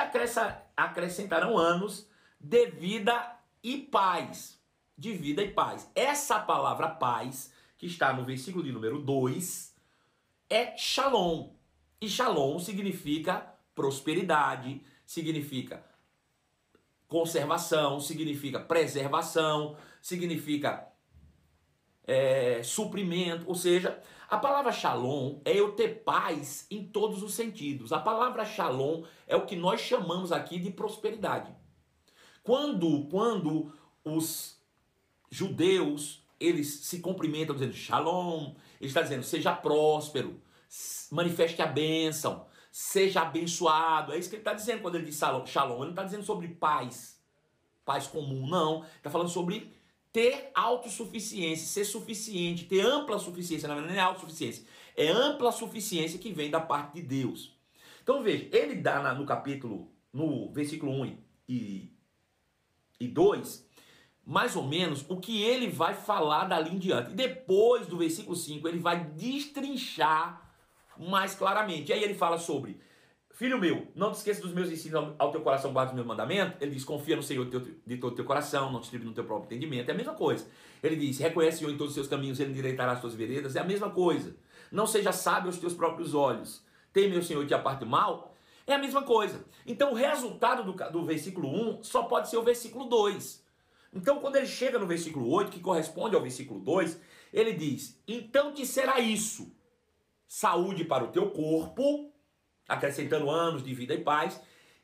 acrescentarão 0.76 1.56
anos 1.56 2.06
de 2.38 2.66
vida 2.66 3.38
e 3.62 3.78
paz. 3.78 4.60
De 4.96 5.12
vida 5.12 5.42
e 5.42 5.50
paz. 5.50 5.90
Essa 5.94 6.38
palavra 6.38 6.88
paz, 6.88 7.52
que 7.78 7.86
está 7.86 8.12
no 8.12 8.24
versículo 8.24 8.62
de 8.62 8.70
número 8.70 9.00
2, 9.00 9.74
é 10.48 10.76
shalom. 10.76 11.50
E 12.00 12.08
shalom 12.08 12.58
significa 12.58 13.54
prosperidade, 13.74 14.82
significa 15.06 15.84
conservação, 17.08 18.00
significa 18.00 18.58
preservação, 18.58 19.76
significa 20.00 20.88
é, 22.04 22.62
suprimento, 22.62 23.46
ou 23.46 23.54
seja, 23.54 24.00
a 24.28 24.38
palavra 24.38 24.72
shalom 24.72 25.40
é 25.44 25.54
eu 25.54 25.72
ter 25.72 26.02
paz 26.04 26.66
em 26.70 26.86
todos 26.86 27.22
os 27.22 27.34
sentidos. 27.34 27.92
A 27.92 27.98
palavra 27.98 28.46
shalom 28.46 29.04
é 29.26 29.36
o 29.36 29.44
que 29.44 29.54
nós 29.54 29.80
chamamos 29.80 30.32
aqui 30.32 30.58
de 30.58 30.70
prosperidade. 30.70 31.54
Quando, 32.42 33.06
quando 33.06 33.72
os 34.04 34.60
judeus 35.30 36.22
eles 36.38 36.68
se 36.84 37.00
cumprimentam 37.00 37.54
dizendo 37.54 37.72
shalom, 37.72 38.54
ele 38.80 38.88
está 38.88 39.00
dizendo 39.00 39.22
seja 39.22 39.54
próspero, 39.54 40.40
manifeste 41.10 41.62
a 41.62 41.66
bênção, 41.66 42.46
seja 42.70 43.22
abençoado. 43.22 44.12
É 44.12 44.18
isso 44.18 44.28
que 44.28 44.36
ele 44.36 44.40
está 44.40 44.54
dizendo 44.54 44.82
quando 44.82 44.96
ele 44.96 45.04
diz 45.04 45.20
shalom. 45.46 45.76
Ele 45.76 45.84
não 45.84 45.90
está 45.90 46.02
dizendo 46.02 46.24
sobre 46.24 46.48
paz, 46.48 47.20
paz 47.84 48.06
comum, 48.06 48.46
não. 48.48 48.84
Está 48.96 49.08
falando 49.08 49.30
sobre 49.30 49.72
ter 50.12 50.50
autossuficiência, 50.54 51.66
ser 51.66 51.84
suficiente, 51.84 52.66
ter 52.66 52.80
ampla 52.80 53.18
suficiência, 53.18 53.66
na 53.66 53.74
verdade 53.74 53.94
não 53.94 54.02
é 54.02 54.04
autossuficiência, 54.04 54.66
é 54.94 55.08
ampla 55.08 55.50
suficiência 55.50 56.18
que 56.18 56.32
vem 56.32 56.50
da 56.50 56.60
parte 56.60 56.94
de 56.94 57.02
Deus. 57.02 57.56
Então 58.02 58.22
veja, 58.22 58.48
ele 58.52 58.74
dá 58.74 59.14
no 59.14 59.24
capítulo, 59.24 59.90
no 60.12 60.52
versículo 60.52 60.92
1 61.02 61.18
e, 61.48 61.92
e 63.00 63.08
2, 63.08 63.68
mais 64.24 64.56
ou 64.56 64.66
menos 64.66 65.04
o 65.08 65.18
que 65.18 65.42
ele 65.42 65.68
vai 65.68 65.94
falar 65.94 66.44
dali 66.44 66.74
em 66.74 66.78
diante. 66.78 67.12
E 67.12 67.14
depois 67.14 67.86
do 67.86 67.98
versículo 67.98 68.36
5, 68.36 68.66
ele 68.68 68.78
vai 68.78 69.04
destrinchar 69.04 70.50
mais 70.98 71.34
claramente. 71.34 71.90
E 71.90 71.92
aí 71.92 72.02
ele 72.02 72.14
fala 72.14 72.38
sobre 72.38 72.80
Filho 73.34 73.58
meu, 73.58 73.88
não 73.96 74.12
te 74.12 74.16
esqueça 74.16 74.42
dos 74.42 74.52
meus 74.52 74.70
ensinos 74.70 75.14
ao 75.18 75.32
teu 75.32 75.40
coração, 75.40 75.72
guarda 75.72 75.90
os 75.90 75.94
meus 75.94 76.06
mandamentos. 76.06 76.60
Ele 76.60 76.72
diz, 76.72 76.84
confia 76.84 77.16
no 77.16 77.22
Senhor 77.22 77.46
de 77.46 77.96
todo 77.96 78.12
o 78.12 78.14
teu 78.14 78.24
coração, 78.26 78.70
não 78.70 78.78
te 78.78 78.84
estribe 78.84 79.06
no 79.06 79.12
teu 79.12 79.24
próprio 79.24 79.46
entendimento. 79.46 79.88
É 79.88 79.92
a 79.92 79.96
mesma 79.96 80.12
coisa. 80.12 80.46
Ele 80.82 80.96
diz, 80.96 81.18
reconhece 81.18 81.56
o 81.56 81.58
Senhor 81.60 81.72
em 81.72 81.78
todos 81.78 81.92
os 81.92 81.94
seus 81.94 82.08
caminhos, 82.08 82.38
ele 82.38 82.50
endireitará 82.50 82.92
as 82.92 83.00
tuas 83.00 83.14
veredas. 83.14 83.56
É 83.56 83.60
a 83.60 83.64
mesma 83.64 83.88
coisa. 83.88 84.36
Não 84.70 84.86
seja 84.86 85.12
sábio 85.12 85.46
aos 85.46 85.56
teus 85.56 85.72
próprios 85.72 86.14
olhos. 86.14 86.62
Teme 86.92 87.16
o 87.16 87.22
Senhor 87.22 87.42
e 87.42 87.46
te 87.46 87.54
aparte 87.54 87.86
mal. 87.86 88.31
É 88.66 88.74
a 88.74 88.78
mesma 88.78 89.02
coisa. 89.02 89.44
Então 89.66 89.92
o 89.92 89.94
resultado 89.94 90.64
do, 90.64 90.72
do 90.90 91.04
versículo 91.04 91.48
1 91.48 91.82
só 91.82 92.04
pode 92.04 92.28
ser 92.28 92.36
o 92.36 92.42
versículo 92.42 92.86
2. 92.86 93.44
Então 93.94 94.20
quando 94.20 94.36
ele 94.36 94.46
chega 94.46 94.78
no 94.78 94.86
versículo 94.86 95.30
8, 95.30 95.50
que 95.50 95.60
corresponde 95.60 96.16
ao 96.16 96.22
versículo 96.22 96.60
2, 96.60 97.00
ele 97.32 97.52
diz, 97.52 98.00
então 98.06 98.52
te 98.52 98.64
será 98.66 99.00
isso. 99.00 99.54
Saúde 100.26 100.84
para 100.84 101.04
o 101.04 101.08
teu 101.08 101.30
corpo 101.30 102.12
acrescentando 102.72 103.30
anos 103.30 103.62
de 103.62 103.74
vida 103.74 103.94
e 103.94 104.02
paz, 104.02 104.40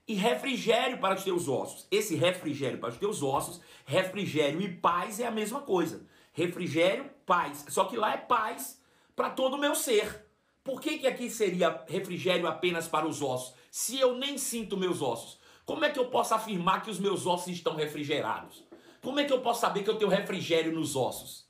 e 0.06 0.14
refrigério 0.14 0.98
para 0.98 1.14
os 1.14 1.24
teus 1.24 1.48
ossos. 1.48 1.86
Esse 1.90 2.14
refrigério 2.14 2.78
para 2.78 2.90
os 2.90 2.96
teus 2.96 3.22
ossos, 3.22 3.60
refrigério 3.84 4.60
e 4.60 4.72
paz 4.72 5.20
é 5.20 5.26
a 5.26 5.30
mesma 5.30 5.60
coisa. 5.60 6.06
Refrigério, 6.32 7.10
paz. 7.26 7.66
Só 7.68 7.84
que 7.84 7.96
lá 7.96 8.14
é 8.14 8.16
paz 8.16 8.80
para 9.14 9.30
todo 9.30 9.54
o 9.54 9.60
meu 9.60 9.74
ser. 9.74 10.26
Por 10.64 10.80
que, 10.80 10.98
que 10.98 11.06
aqui 11.06 11.30
seria 11.30 11.82
refrigério 11.86 12.46
apenas 12.46 12.86
para 12.86 13.06
os 13.06 13.20
ossos? 13.22 13.54
Se 13.70 13.98
eu 13.98 14.16
nem 14.16 14.38
sinto 14.38 14.76
meus 14.76 15.02
ossos, 15.02 15.38
como 15.64 15.84
é 15.84 15.90
que 15.90 15.98
eu 15.98 16.06
posso 16.06 16.34
afirmar 16.34 16.82
que 16.82 16.90
os 16.90 16.98
meus 16.98 17.26
ossos 17.26 17.48
estão 17.48 17.74
refrigerados? 17.74 18.64
Como 19.02 19.20
é 19.20 19.24
que 19.24 19.32
eu 19.32 19.40
posso 19.40 19.60
saber 19.60 19.82
que 19.84 19.90
eu 19.90 19.96
tenho 19.96 20.10
refrigério 20.10 20.72
nos 20.72 20.96
ossos? 20.96 21.46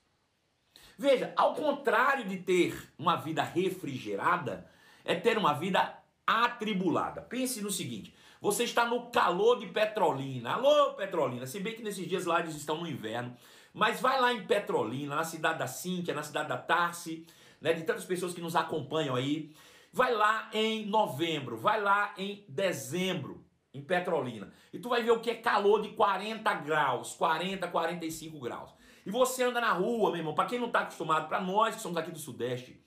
Veja, 0.98 1.32
ao 1.36 1.54
contrário 1.54 2.24
de 2.24 2.38
ter 2.38 2.92
uma 2.98 3.14
vida 3.14 3.42
refrigerada, 3.42 4.68
é 5.04 5.14
ter 5.14 5.38
uma 5.38 5.52
vida 5.52 5.96
atribulada. 6.26 7.22
Pense 7.22 7.62
no 7.62 7.70
seguinte: 7.70 8.12
você 8.40 8.64
está 8.64 8.84
no 8.84 9.10
calor 9.10 9.58
de 9.58 9.66
Petrolina. 9.66 10.54
Alô, 10.54 10.94
Petrolina. 10.94 11.46
Se 11.46 11.60
bem 11.60 11.74
que 11.74 11.82
nesses 11.82 12.08
dias 12.08 12.26
lá 12.26 12.40
eles 12.40 12.54
estão 12.54 12.78
no 12.78 12.86
inverno. 12.86 13.36
Mas 13.72 14.00
vai 14.00 14.20
lá 14.20 14.32
em 14.32 14.44
Petrolina, 14.44 15.14
na 15.14 15.24
cidade 15.24 15.58
da 15.58 15.66
Cíntia, 15.66 16.14
na 16.14 16.22
cidade 16.22 16.48
da 16.48 16.56
Tarsi, 16.56 17.24
né, 17.60 17.72
de 17.72 17.84
tantas 17.84 18.04
pessoas 18.04 18.34
que 18.34 18.40
nos 18.40 18.56
acompanham 18.56 19.14
aí. 19.14 19.54
Vai 19.92 20.14
lá 20.14 20.50
em 20.52 20.86
novembro, 20.86 21.56
vai 21.56 21.80
lá 21.80 22.14
em 22.16 22.44
dezembro, 22.48 23.44
em 23.72 23.82
Petrolina. 23.82 24.52
E 24.72 24.78
tu 24.78 24.88
vai 24.88 25.02
ver 25.02 25.12
o 25.12 25.20
que 25.20 25.30
é 25.30 25.34
calor 25.34 25.80
de 25.80 25.90
40 25.90 26.54
graus, 26.54 27.14
40, 27.14 27.66
45 27.68 28.38
graus. 28.40 28.74
E 29.06 29.10
você 29.10 29.44
anda 29.44 29.60
na 29.60 29.72
rua, 29.72 30.10
meu 30.10 30.18
irmão, 30.18 30.34
para 30.34 30.48
quem 30.48 30.58
não 30.58 30.66
está 30.66 30.80
acostumado, 30.80 31.28
para 31.28 31.40
nós 31.40 31.74
que 31.74 31.80
somos 31.80 31.96
aqui 31.96 32.10
do 32.10 32.18
Sudeste, 32.18 32.84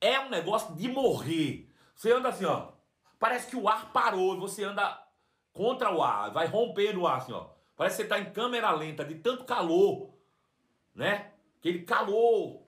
é 0.00 0.20
um 0.20 0.28
negócio 0.28 0.74
de 0.74 0.88
morrer. 0.88 1.72
Você 1.94 2.12
anda 2.12 2.28
assim, 2.28 2.44
ó. 2.44 2.72
Parece 3.18 3.48
que 3.48 3.56
o 3.56 3.68
ar 3.68 3.92
parou 3.92 4.34
e 4.34 4.38
você 4.38 4.64
anda 4.64 5.02
contra 5.52 5.90
o 5.90 6.02
ar, 6.02 6.30
vai 6.30 6.46
rompendo 6.46 7.00
o 7.00 7.06
ar 7.06 7.16
assim, 7.16 7.32
ó. 7.32 7.48
Parece 7.74 7.96
que 7.96 8.02
você 8.02 8.14
está 8.14 8.18
em 8.18 8.32
câmera 8.32 8.70
lenta 8.72 9.04
de 9.04 9.14
tanto 9.16 9.44
calor, 9.44 10.14
né? 10.94 11.32
Aquele 11.58 11.82
calor. 11.84 12.65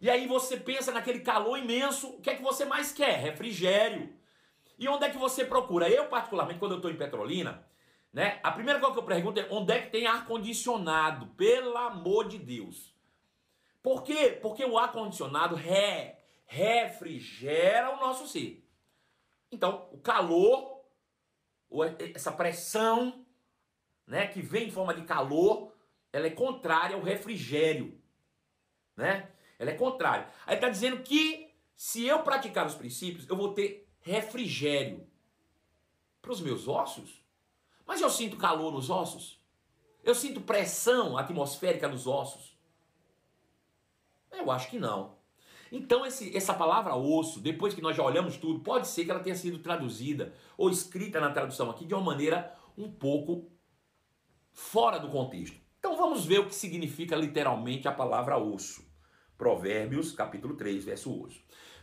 E 0.00 0.10
aí 0.10 0.26
você 0.26 0.56
pensa 0.56 0.92
naquele 0.92 1.20
calor 1.20 1.58
imenso, 1.58 2.08
o 2.08 2.20
que 2.20 2.30
é 2.30 2.34
que 2.34 2.42
você 2.42 2.64
mais 2.64 2.92
quer? 2.92 3.18
Refrigério. 3.18 4.14
E 4.78 4.88
onde 4.88 5.06
é 5.06 5.10
que 5.10 5.16
você 5.16 5.44
procura? 5.44 5.88
Eu, 5.88 6.08
particularmente, 6.08 6.58
quando 6.58 6.72
eu 6.72 6.78
estou 6.78 6.90
em 6.90 6.96
Petrolina, 6.96 7.66
né? 8.12 8.40
A 8.42 8.50
primeira 8.50 8.78
coisa 8.78 8.94
que 8.94 9.00
eu 9.00 9.04
pergunto 9.04 9.40
é 9.40 9.46
onde 9.50 9.72
é 9.72 9.82
que 9.82 9.90
tem 9.90 10.06
ar-condicionado? 10.06 11.26
Pelo 11.28 11.76
amor 11.76 12.28
de 12.28 12.38
Deus. 12.38 12.94
Por 13.82 14.02
quê? 14.02 14.38
Porque 14.40 14.64
o 14.64 14.78
ar-condicionado 14.78 15.54
re, 15.54 16.14
refrigera 16.46 17.94
o 17.94 18.00
nosso 18.00 18.26
ser. 18.26 18.66
Então, 19.50 19.88
o 19.92 19.98
calor, 19.98 20.82
essa 22.14 22.32
pressão, 22.32 23.24
né, 24.06 24.26
que 24.26 24.42
vem 24.42 24.68
em 24.68 24.70
forma 24.70 24.94
de 24.94 25.02
calor, 25.02 25.72
ela 26.12 26.26
é 26.26 26.30
contrária 26.30 26.96
ao 26.96 27.02
refrigério, 27.02 28.00
né? 28.96 29.30
Ela 29.58 29.70
é 29.70 29.74
contrária. 29.74 30.28
Aí 30.46 30.54
está 30.56 30.68
dizendo 30.68 31.02
que 31.02 31.50
se 31.74 32.06
eu 32.06 32.20
praticar 32.20 32.66
os 32.66 32.74
princípios, 32.74 33.28
eu 33.28 33.36
vou 33.36 33.52
ter 33.52 33.88
refrigério 34.00 35.06
para 36.22 36.32
os 36.32 36.40
meus 36.40 36.66
ossos. 36.66 37.24
Mas 37.86 38.00
eu 38.00 38.10
sinto 38.10 38.36
calor 38.36 38.72
nos 38.72 38.90
ossos? 38.90 39.40
Eu 40.02 40.14
sinto 40.14 40.40
pressão 40.40 41.18
atmosférica 41.18 41.88
nos 41.88 42.06
ossos? 42.06 42.56
Eu 44.30 44.50
acho 44.50 44.70
que 44.70 44.78
não. 44.78 45.16
Então, 45.70 46.06
esse, 46.06 46.36
essa 46.36 46.54
palavra 46.54 46.94
osso, 46.94 47.40
depois 47.40 47.74
que 47.74 47.82
nós 47.82 47.96
já 47.96 48.02
olhamos 48.02 48.36
tudo, 48.36 48.60
pode 48.60 48.86
ser 48.86 49.04
que 49.04 49.10
ela 49.10 49.20
tenha 49.20 49.34
sido 49.34 49.58
traduzida 49.58 50.32
ou 50.56 50.70
escrita 50.70 51.20
na 51.20 51.30
tradução 51.30 51.70
aqui 51.70 51.84
de 51.84 51.92
uma 51.92 52.02
maneira 52.02 52.56
um 52.78 52.90
pouco 52.90 53.50
fora 54.52 54.98
do 54.98 55.08
contexto. 55.08 55.60
Então, 55.78 55.96
vamos 55.96 56.24
ver 56.24 56.38
o 56.40 56.46
que 56.46 56.54
significa 56.54 57.16
literalmente 57.16 57.88
a 57.88 57.92
palavra 57.92 58.38
osso. 58.38 58.85
Provérbios, 59.36 60.12
capítulo 60.12 60.54
3, 60.54 60.84
verso 60.84 61.22
8. 61.22 61.40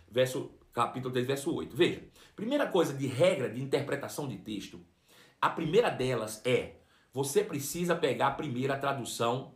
Verso 0.10 0.52
capítulo 0.74 1.14
3, 1.14 1.26
verso 1.28 1.54
8. 1.54 1.76
Veja, 1.76 2.04
primeira 2.36 2.68
coisa 2.68 2.94
de 2.94 3.08
regra 3.08 3.50
de 3.50 3.62
interpretação 3.62 4.28
de 4.28 4.38
texto, 4.38 4.80
a 5.40 5.50
primeira 5.50 5.90
delas 5.90 6.42
é 6.46 6.78
você 7.14 7.44
precisa 7.44 7.96
pegar 7.96 8.28
a 8.28 8.32
primeira 8.32 8.78
tradução 8.78 9.54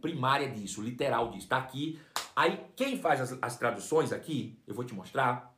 primária 0.00 0.50
disso, 0.50 0.82
literal 0.82 1.30
disso. 1.30 1.44
Está 1.44 1.56
aqui. 1.56 1.98
Aí, 2.36 2.60
quem 2.76 2.98
faz 2.98 3.20
as, 3.20 3.38
as 3.40 3.56
traduções 3.56 4.12
aqui, 4.12 4.60
eu 4.66 4.74
vou 4.74 4.84
te 4.84 4.92
mostrar. 4.92 5.56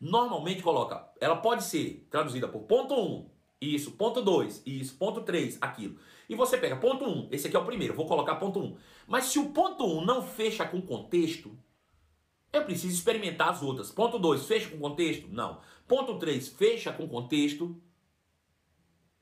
Normalmente 0.00 0.62
coloca, 0.62 1.08
ela 1.20 1.36
pode 1.36 1.62
ser 1.62 2.08
traduzida 2.10 2.48
por 2.48 2.62
ponto 2.62 2.94
1, 2.94 2.98
um, 2.98 3.30
isso, 3.60 3.92
ponto 3.92 4.22
2, 4.22 4.62
isso, 4.64 4.96
ponto 4.96 5.20
3, 5.20 5.58
aquilo. 5.60 5.98
E 6.30 6.36
você 6.36 6.56
pega 6.56 6.76
ponto 6.76 7.04
1, 7.04 7.08
um, 7.08 7.28
esse 7.32 7.48
aqui 7.48 7.56
é 7.56 7.58
o 7.58 7.64
primeiro, 7.64 7.92
vou 7.92 8.06
colocar 8.06 8.36
ponto 8.36 8.60
1. 8.60 8.62
Um. 8.62 8.76
Mas 9.04 9.24
se 9.24 9.38
o 9.40 9.50
ponto 9.50 9.84
1 9.84 9.98
um 9.98 10.04
não 10.04 10.22
fecha 10.22 10.64
com 10.64 10.80
contexto, 10.80 11.58
eu 12.52 12.64
preciso 12.64 12.94
experimentar 12.94 13.48
as 13.48 13.62
outras. 13.62 13.90
Ponto 13.90 14.16
2, 14.16 14.46
fecha 14.46 14.70
com 14.70 14.78
contexto? 14.78 15.26
Não. 15.28 15.60
Ponto 15.88 16.20
3, 16.20 16.48
fecha 16.50 16.92
com 16.92 17.08
contexto? 17.08 17.76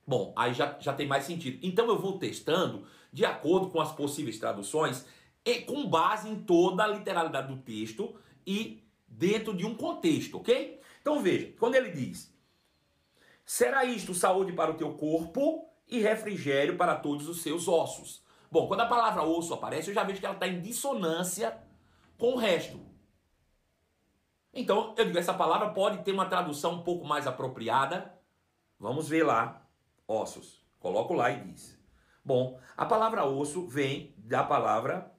Bom, 0.06 0.34
aí 0.36 0.52
já, 0.52 0.78
já 0.78 0.92
tem 0.92 1.06
mais 1.06 1.24
sentido. 1.24 1.58
Então 1.62 1.86
eu 1.88 1.98
vou 1.98 2.18
testando 2.18 2.84
de 3.10 3.24
acordo 3.24 3.70
com 3.70 3.80
as 3.80 3.90
possíveis 3.90 4.38
traduções 4.38 5.06
e 5.42 5.60
com 5.62 5.88
base 5.88 6.28
em 6.28 6.42
toda 6.42 6.84
a 6.84 6.88
literalidade 6.88 7.48
do 7.48 7.62
texto 7.62 8.16
e 8.46 8.86
dentro 9.06 9.56
de 9.56 9.64
um 9.64 9.74
contexto, 9.74 10.36
ok? 10.36 10.78
Então 11.00 11.22
veja, 11.22 11.54
quando 11.58 11.74
ele 11.74 11.90
diz: 11.90 12.30
Será 13.46 13.86
isto 13.86 14.12
saúde 14.12 14.52
para 14.52 14.72
o 14.72 14.76
teu 14.76 14.92
corpo 14.92 15.68
e 15.88 16.00
refrigério 16.00 16.76
para 16.76 16.94
todos 16.94 17.28
os 17.28 17.42
seus 17.42 17.66
ossos. 17.66 18.22
Bom, 18.50 18.66
quando 18.66 18.80
a 18.80 18.86
palavra 18.86 19.22
osso 19.22 19.54
aparece, 19.54 19.90
eu 19.90 19.94
já 19.94 20.04
vejo 20.04 20.20
que 20.20 20.26
ela 20.26 20.34
está 20.34 20.46
em 20.46 20.60
dissonância 20.60 21.58
com 22.16 22.34
o 22.34 22.36
resto. 22.36 22.80
Então, 24.52 24.94
eu 24.96 25.04
digo, 25.04 25.18
essa 25.18 25.34
palavra 25.34 25.70
pode 25.70 26.02
ter 26.02 26.12
uma 26.12 26.26
tradução 26.26 26.74
um 26.74 26.82
pouco 26.82 27.06
mais 27.06 27.26
apropriada. 27.26 28.18
Vamos 28.78 29.08
ver 29.08 29.22
lá 29.22 29.66
ossos. 30.06 30.64
Coloco 30.80 31.12
lá 31.12 31.30
e 31.30 31.42
diz. 31.44 31.78
Bom, 32.24 32.58
a 32.76 32.84
palavra 32.86 33.24
osso 33.24 33.66
vem 33.66 34.14
da 34.16 34.42
palavra 34.42 35.12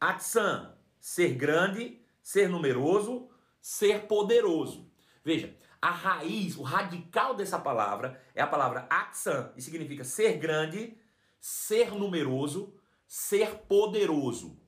atsan, 0.00 0.76
ser 0.98 1.34
grande, 1.34 2.02
ser 2.22 2.48
numeroso, 2.48 3.28
ser 3.60 4.06
poderoso. 4.06 4.90
Veja, 5.24 5.54
a 5.86 5.90
raiz, 5.90 6.56
o 6.56 6.64
radical 6.64 7.32
dessa 7.32 7.60
palavra 7.60 8.20
é 8.34 8.42
a 8.42 8.46
palavra 8.48 8.88
atsan, 8.90 9.52
e 9.56 9.62
significa 9.62 10.02
ser 10.02 10.36
grande, 10.36 10.98
ser 11.38 11.92
numeroso, 11.92 12.74
ser 13.06 13.54
poderoso. 13.68 14.60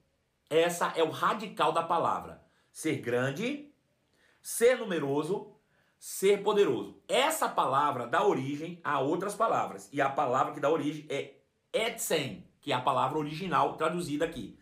Essa 0.48 0.92
é 0.94 1.02
o 1.02 1.10
radical 1.10 1.72
da 1.72 1.82
palavra. 1.82 2.40
Ser 2.70 3.00
grande, 3.00 3.75
ser 4.40 4.78
numeroso, 4.78 5.56
ser 5.98 6.44
poderoso. 6.44 7.02
Essa 7.08 7.48
palavra 7.48 8.06
dá 8.06 8.25
origem 8.25 8.80
a 8.84 9.00
outras 9.00 9.34
palavras. 9.34 9.88
E 9.92 10.00
a 10.00 10.08
palavra 10.08 10.54
que 10.54 10.60
dá 10.60 10.70
origem 10.70 11.04
é 11.08 11.34
etsen, 11.72 12.48
que 12.60 12.70
é 12.70 12.76
a 12.76 12.80
palavra 12.80 13.18
original 13.18 13.76
traduzida 13.76 14.25
aqui. 14.25 14.56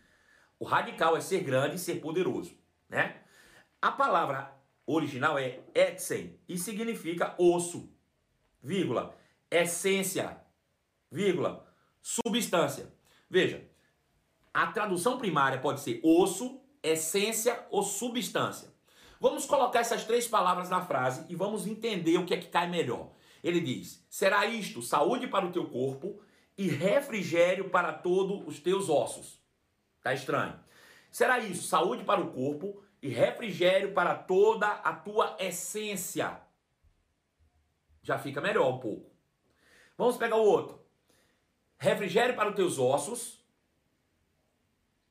O 0.57 0.65
radical 0.65 1.15
é 1.15 1.21
ser 1.21 1.41
grande 1.41 1.77
ser 1.77 2.01
poderoso, 2.01 2.57
né? 2.89 3.21
A 3.79 3.91
palavra 3.91 4.56
original 4.87 5.37
é 5.37 5.59
etsen 5.75 6.39
e 6.47 6.57
significa 6.57 7.35
osso, 7.37 7.91
vírgula, 8.63 9.15
essência, 9.51 10.41
vírgula, 11.11 11.67
substância. 12.01 12.91
Veja, 13.29 13.69
a 14.53 14.67
tradução 14.67 15.17
primária 15.17 15.59
pode 15.59 15.81
ser 15.81 15.99
osso, 16.01 16.61
essência 16.81 17.67
ou 17.69 17.83
substância. 17.83 18.73
Vamos 19.19 19.45
colocar 19.45 19.79
essas 19.79 20.05
três 20.05 20.27
palavras 20.27 20.69
na 20.69 20.85
frase 20.85 21.25
e 21.27 21.35
vamos 21.35 21.67
entender 21.67 22.17
o 22.17 22.25
que 22.25 22.33
é 22.33 22.37
que 22.37 22.47
cai 22.47 22.69
melhor. 22.69 23.11
Ele 23.43 23.59
diz: 23.59 24.05
Será 24.09 24.45
isto 24.45 24.81
saúde 24.81 25.27
para 25.27 25.45
o 25.45 25.51
teu 25.51 25.67
corpo 25.67 26.21
e 26.57 26.67
refrigério 26.67 27.69
para 27.69 27.91
todos 27.91 28.47
os 28.47 28.59
teus 28.59 28.89
ossos. 28.89 29.39
Tá 30.01 30.13
estranho. 30.13 30.57
Será 31.11 31.39
isso 31.39 31.67
saúde 31.67 32.03
para 32.03 32.21
o 32.21 32.31
corpo 32.31 32.81
e 33.01 33.09
refrigério 33.09 33.93
para 33.93 34.15
toda 34.15 34.67
a 34.67 34.93
tua 34.93 35.35
essência. 35.39 36.39
Já 38.01 38.17
fica 38.17 38.41
melhor 38.41 38.73
um 38.73 38.79
pouco. 38.79 39.11
Vamos 39.97 40.17
pegar 40.17 40.37
o 40.37 40.43
outro. 40.43 40.79
Refrigério 41.77 42.35
para 42.35 42.49
os 42.49 42.55
teus 42.55 42.79
ossos. 42.79 43.43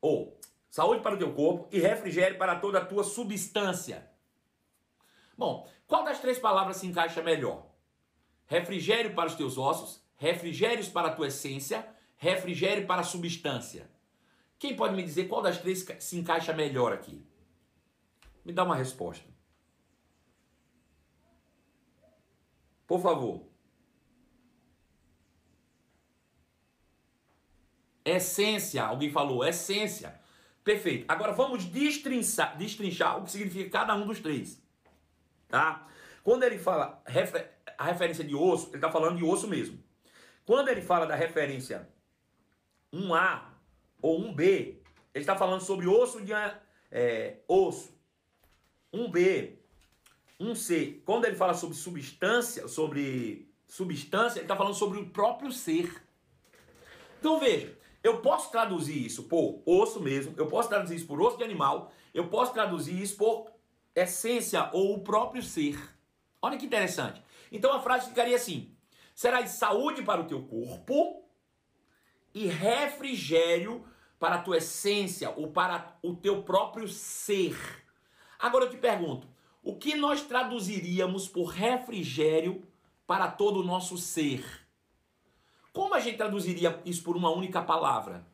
Ou 0.01 0.39
saúde 0.69 1.03
para 1.03 1.15
o 1.15 1.19
teu 1.19 1.33
corpo 1.33 1.69
e 1.73 1.79
refrigério 1.79 2.39
para 2.39 2.57
toda 2.57 2.79
a 2.79 2.85
tua 2.85 3.05
substância. 3.05 4.11
Bom, 5.37 5.69
qual 5.87 6.05
das 6.05 6.21
três 6.21 6.39
palavras 6.39 6.79
se 6.79 6.87
encaixa 6.87 7.23
melhor? 7.23 7.67
Refrigério 8.47 9.15
para 9.15 9.29
os 9.29 9.35
teus 9.35 9.59
ossos, 9.59 10.03
refrigérios 10.17 10.89
para 10.89 11.09
a 11.09 11.13
tua 11.13 11.29
essência, 11.29 11.87
refrigério 12.17 12.87
para 12.87 13.01
a 13.03 13.05
substância. 13.05 13.91
Quem 14.59 14.75
pode 14.75 14.95
me 14.95 15.03
dizer 15.03 15.29
qual 15.29 15.43
das 15.43 15.59
três 15.59 15.87
se 15.99 16.17
encaixa 16.17 16.53
melhor 16.53 16.93
aqui? 16.93 17.27
Me 18.47 18.53
dá 18.53 18.63
uma 18.63 18.77
resposta. 18.77 19.29
Por 22.87 23.03
favor. 23.03 23.45
Essência, 28.05 28.85
alguém 28.85 29.11
falou, 29.11 29.45
essência. 29.45 30.21
Perfeito. 30.63 31.07
Agora 31.09 31.33
vamos 31.33 31.65
destrinchar, 31.65 32.57
destrinchar 32.57 33.19
o 33.19 33.25
que 33.25 33.33
significa 33.33 33.69
cada 33.69 33.97
um 33.97 34.07
dos 34.07 34.21
três. 34.21 34.63
Tá? 35.49 35.89
Quando 36.23 36.45
ele 36.45 36.57
fala 36.57 37.03
refer, 37.05 37.59
a 37.77 37.87
referência 37.87 38.23
de 38.23 38.37
osso, 38.37 38.69
ele 38.69 38.77
está 38.77 38.93
falando 38.93 39.17
de 39.17 39.25
osso 39.25 39.49
mesmo. 39.49 39.83
Quando 40.45 40.69
ele 40.69 40.83
fala 40.83 41.05
da 41.05 41.17
referência 41.17 41.89
1A 42.93 43.43
ou 44.01 44.21
1B, 44.21 44.39
ele 45.13 45.25
está 45.25 45.35
falando 45.35 45.63
sobre 45.63 45.89
osso 45.89 46.25
de 46.25 46.33
é, 46.93 47.41
osso. 47.49 47.96
1B, 48.97 49.59
1C. 50.41 51.03
Quando 51.05 51.27
ele 51.27 51.37
fala 51.37 51.55
sobre 51.55 51.77
substância, 51.77 52.67
sobre 52.69 53.53
substância, 53.67 54.39
ele 54.39 54.45
está 54.45 54.57
falando 54.57 54.75
sobre 54.75 54.99
o 54.99 55.11
próprio 55.11 55.53
ser. 55.53 56.03
Então 57.19 57.39
veja, 57.39 57.77
eu 58.03 58.21
posso 58.21 58.51
traduzir 58.51 59.05
isso 59.05 59.25
por 59.25 59.63
osso 59.67 60.01
mesmo, 60.01 60.35
eu 60.37 60.47
posso 60.47 60.69
traduzir 60.69 60.97
isso 60.97 61.07
por 61.07 61.21
osso 61.21 61.37
de 61.37 61.45
animal, 61.45 61.93
eu 62.15 62.29
posso 62.29 62.53
traduzir 62.53 63.01
isso 63.01 63.17
por 63.17 63.51
essência 63.95 64.71
ou 64.73 64.95
o 64.95 65.01
próprio 65.01 65.43
ser. 65.43 65.79
Olha 66.41 66.57
que 66.57 66.67
interessante. 66.67 67.23
Então 67.51 67.73
a 67.73 67.81
frase 67.81 68.09
ficaria 68.09 68.37
assim: 68.37 68.75
serás 69.15 69.51
saúde 69.51 70.03
para 70.03 70.21
o 70.21 70.27
teu 70.27 70.43
corpo 70.43 71.25
e 72.35 72.47
refrigério 72.47 73.85
para 74.19 74.37
a 74.37 74.43
tua 74.43 74.59
essência 74.59 75.31
ou 75.31 75.51
para 75.51 75.99
o 76.03 76.15
teu 76.15 76.43
próprio 76.43 76.87
ser. 76.87 77.57
Agora 78.39 78.65
eu 78.65 78.71
te 78.71 78.77
pergunto, 78.77 79.29
o 79.63 79.75
que 79.75 79.95
nós 79.95 80.23
traduziríamos 80.23 81.27
por 81.27 81.47
refrigério 81.47 82.63
para 83.07 83.31
todo 83.31 83.61
o 83.61 83.65
nosso 83.65 83.97
ser? 83.97 84.45
Como 85.73 85.95
a 85.95 86.01
gente 86.01 86.17
traduziria 86.17 86.81
isso 86.85 87.03
por 87.03 87.17
uma 87.17 87.31
única 87.31 87.61
palavra? 87.61 88.27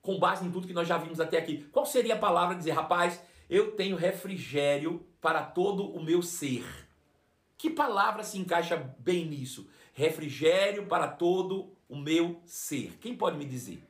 Com 0.00 0.18
base 0.18 0.46
em 0.46 0.50
tudo 0.50 0.66
que 0.66 0.72
nós 0.72 0.88
já 0.88 0.96
vimos 0.96 1.20
até 1.20 1.38
aqui. 1.38 1.64
Qual 1.72 1.84
seria 1.84 2.14
a 2.14 2.18
palavra 2.18 2.54
dizer, 2.54 2.72
rapaz, 2.72 3.22
eu 3.50 3.72
tenho 3.72 3.96
refrigério 3.96 5.06
para 5.20 5.42
todo 5.42 5.90
o 5.90 6.02
meu 6.02 6.22
ser? 6.22 6.64
Que 7.56 7.70
palavra 7.70 8.22
se 8.22 8.38
encaixa 8.38 8.76
bem 8.98 9.26
nisso? 9.26 9.68
Refrigério 9.92 10.86
para 10.86 11.08
todo 11.08 11.74
o 11.88 11.96
meu 11.96 12.40
ser. 12.44 12.98
Quem 12.98 13.16
pode 13.16 13.36
me 13.36 13.44
dizer? 13.44 13.82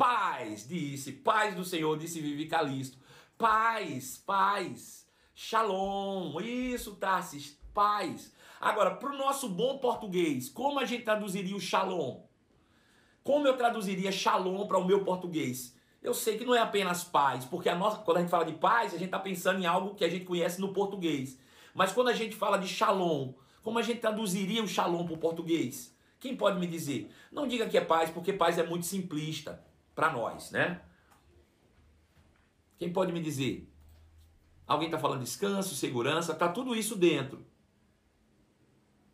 Paz, 0.00 0.66
disse, 0.66 1.12
paz 1.12 1.54
do 1.54 1.62
Senhor, 1.62 1.94
disse 1.98 2.22
Vivi 2.22 2.46
Calisto. 2.46 2.96
Paz, 3.36 4.16
paz, 4.16 5.06
shalom, 5.34 6.40
isso, 6.40 6.96
Tarsis, 6.96 7.60
paz. 7.74 8.32
Agora, 8.58 8.94
para 8.94 9.10
o 9.10 9.18
nosso 9.18 9.46
bom 9.46 9.76
português, 9.76 10.48
como 10.48 10.80
a 10.80 10.86
gente 10.86 11.04
traduziria 11.04 11.54
o 11.54 11.60
shalom? 11.60 12.22
Como 13.22 13.46
eu 13.46 13.58
traduziria 13.58 14.10
shalom 14.10 14.66
para 14.66 14.78
o 14.78 14.86
meu 14.86 15.04
português? 15.04 15.76
Eu 16.02 16.14
sei 16.14 16.38
que 16.38 16.46
não 16.46 16.54
é 16.54 16.60
apenas 16.60 17.04
paz, 17.04 17.44
porque 17.44 17.68
a 17.68 17.74
nossa, 17.74 17.98
quando 17.98 18.16
a 18.16 18.20
gente 18.20 18.30
fala 18.30 18.46
de 18.46 18.54
paz, 18.54 18.94
a 18.94 18.96
gente 18.96 19.08
está 19.08 19.18
pensando 19.18 19.60
em 19.60 19.66
algo 19.66 19.94
que 19.94 20.04
a 20.06 20.08
gente 20.08 20.24
conhece 20.24 20.62
no 20.62 20.72
português. 20.72 21.38
Mas 21.74 21.92
quando 21.92 22.08
a 22.08 22.14
gente 22.14 22.34
fala 22.34 22.56
de 22.56 22.66
shalom, 22.66 23.34
como 23.62 23.78
a 23.78 23.82
gente 23.82 24.00
traduziria 24.00 24.64
o 24.64 24.66
shalom 24.66 25.04
para 25.04 25.14
o 25.14 25.18
português? 25.18 25.94
Quem 26.18 26.34
pode 26.34 26.58
me 26.58 26.66
dizer? 26.66 27.10
Não 27.30 27.46
diga 27.46 27.68
que 27.68 27.76
é 27.76 27.82
paz, 27.82 28.08
porque 28.08 28.32
paz 28.32 28.56
é 28.56 28.62
muito 28.62 28.86
simplista 28.86 29.68
para 30.00 30.12
nós, 30.12 30.50
né? 30.50 30.80
Quem 32.78 32.92
pode 32.92 33.12
me 33.12 33.20
dizer? 33.20 33.70
Alguém 34.66 34.88
está 34.88 34.98
falando 34.98 35.22
descanso, 35.22 35.74
segurança, 35.74 36.34
tá 36.34 36.48
tudo 36.48 36.74
isso 36.74 36.96
dentro 36.96 37.44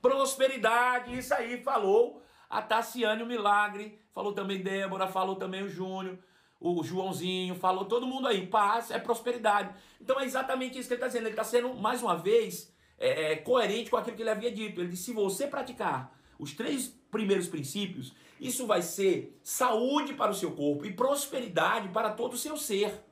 prosperidade, 0.09 1.19
isso 1.19 1.35
aí 1.35 1.61
falou 1.63 2.23
a 2.49 2.63
Tassiane 2.63 3.23
o 3.23 3.27
Milagre, 3.27 3.99
falou 4.13 4.33
também 4.33 4.63
Débora, 4.63 5.09
falou 5.09 5.35
também 5.35 5.65
o 5.65 5.69
Júnior. 5.69 6.19
o 6.61 6.83
Joãozinho, 6.83 7.55
falou 7.57 7.85
todo 7.85 8.07
mundo 8.07 8.29
aí, 8.29 8.47
paz 8.47 8.91
é 8.91 8.99
prosperidade. 8.99 9.75
Então 10.01 10.19
é 10.21 10.25
exatamente 10.25 10.79
isso 10.79 10.89
que 10.89 10.95
ele 10.95 10.99
está 10.99 11.09
dizendo. 11.09 11.25
Ele 11.25 11.31
está 11.31 11.45
sendo, 11.45 11.75
mais 11.75 12.03
uma 12.03 12.17
vez, 12.17 12.73
é, 12.99 13.33
é, 13.33 13.37
coerente 13.37 13.91
com 13.91 13.97
aquilo 13.97 14.17
que 14.17 14.23
ele 14.23 14.31
havia 14.31 14.53
dito. 14.53 14.81
Ele 14.81 14.91
disse: 14.91 15.05
se 15.05 15.13
você 15.13 15.47
praticar 15.47 16.17
os 16.39 16.55
três 16.55 16.89
primeiros 17.17 17.49
princípios, 17.49 18.13
isso 18.39 18.67
vai 18.67 18.83
ser 18.83 19.41
saúde 19.43 20.13
para 20.13 20.31
o 20.31 20.35
seu 20.35 20.53
corpo 20.53 20.85
e 20.85 20.93
prosperidade 20.93 21.89
para 21.89 22.11
todo 22.11 22.35
o 22.35 22.37
seu 22.37 22.59
ser. 22.59 23.03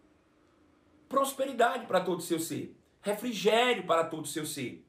Prosperidade 1.09 1.87
para 1.87 2.01
todo 2.03 2.19
o 2.19 2.23
seu 2.23 2.39
ser. 2.39 2.77
Refrigério 3.01 3.85
para 3.85 4.05
todo 4.05 4.25
o 4.25 4.29
seu 4.29 4.45
ser. 4.45 4.85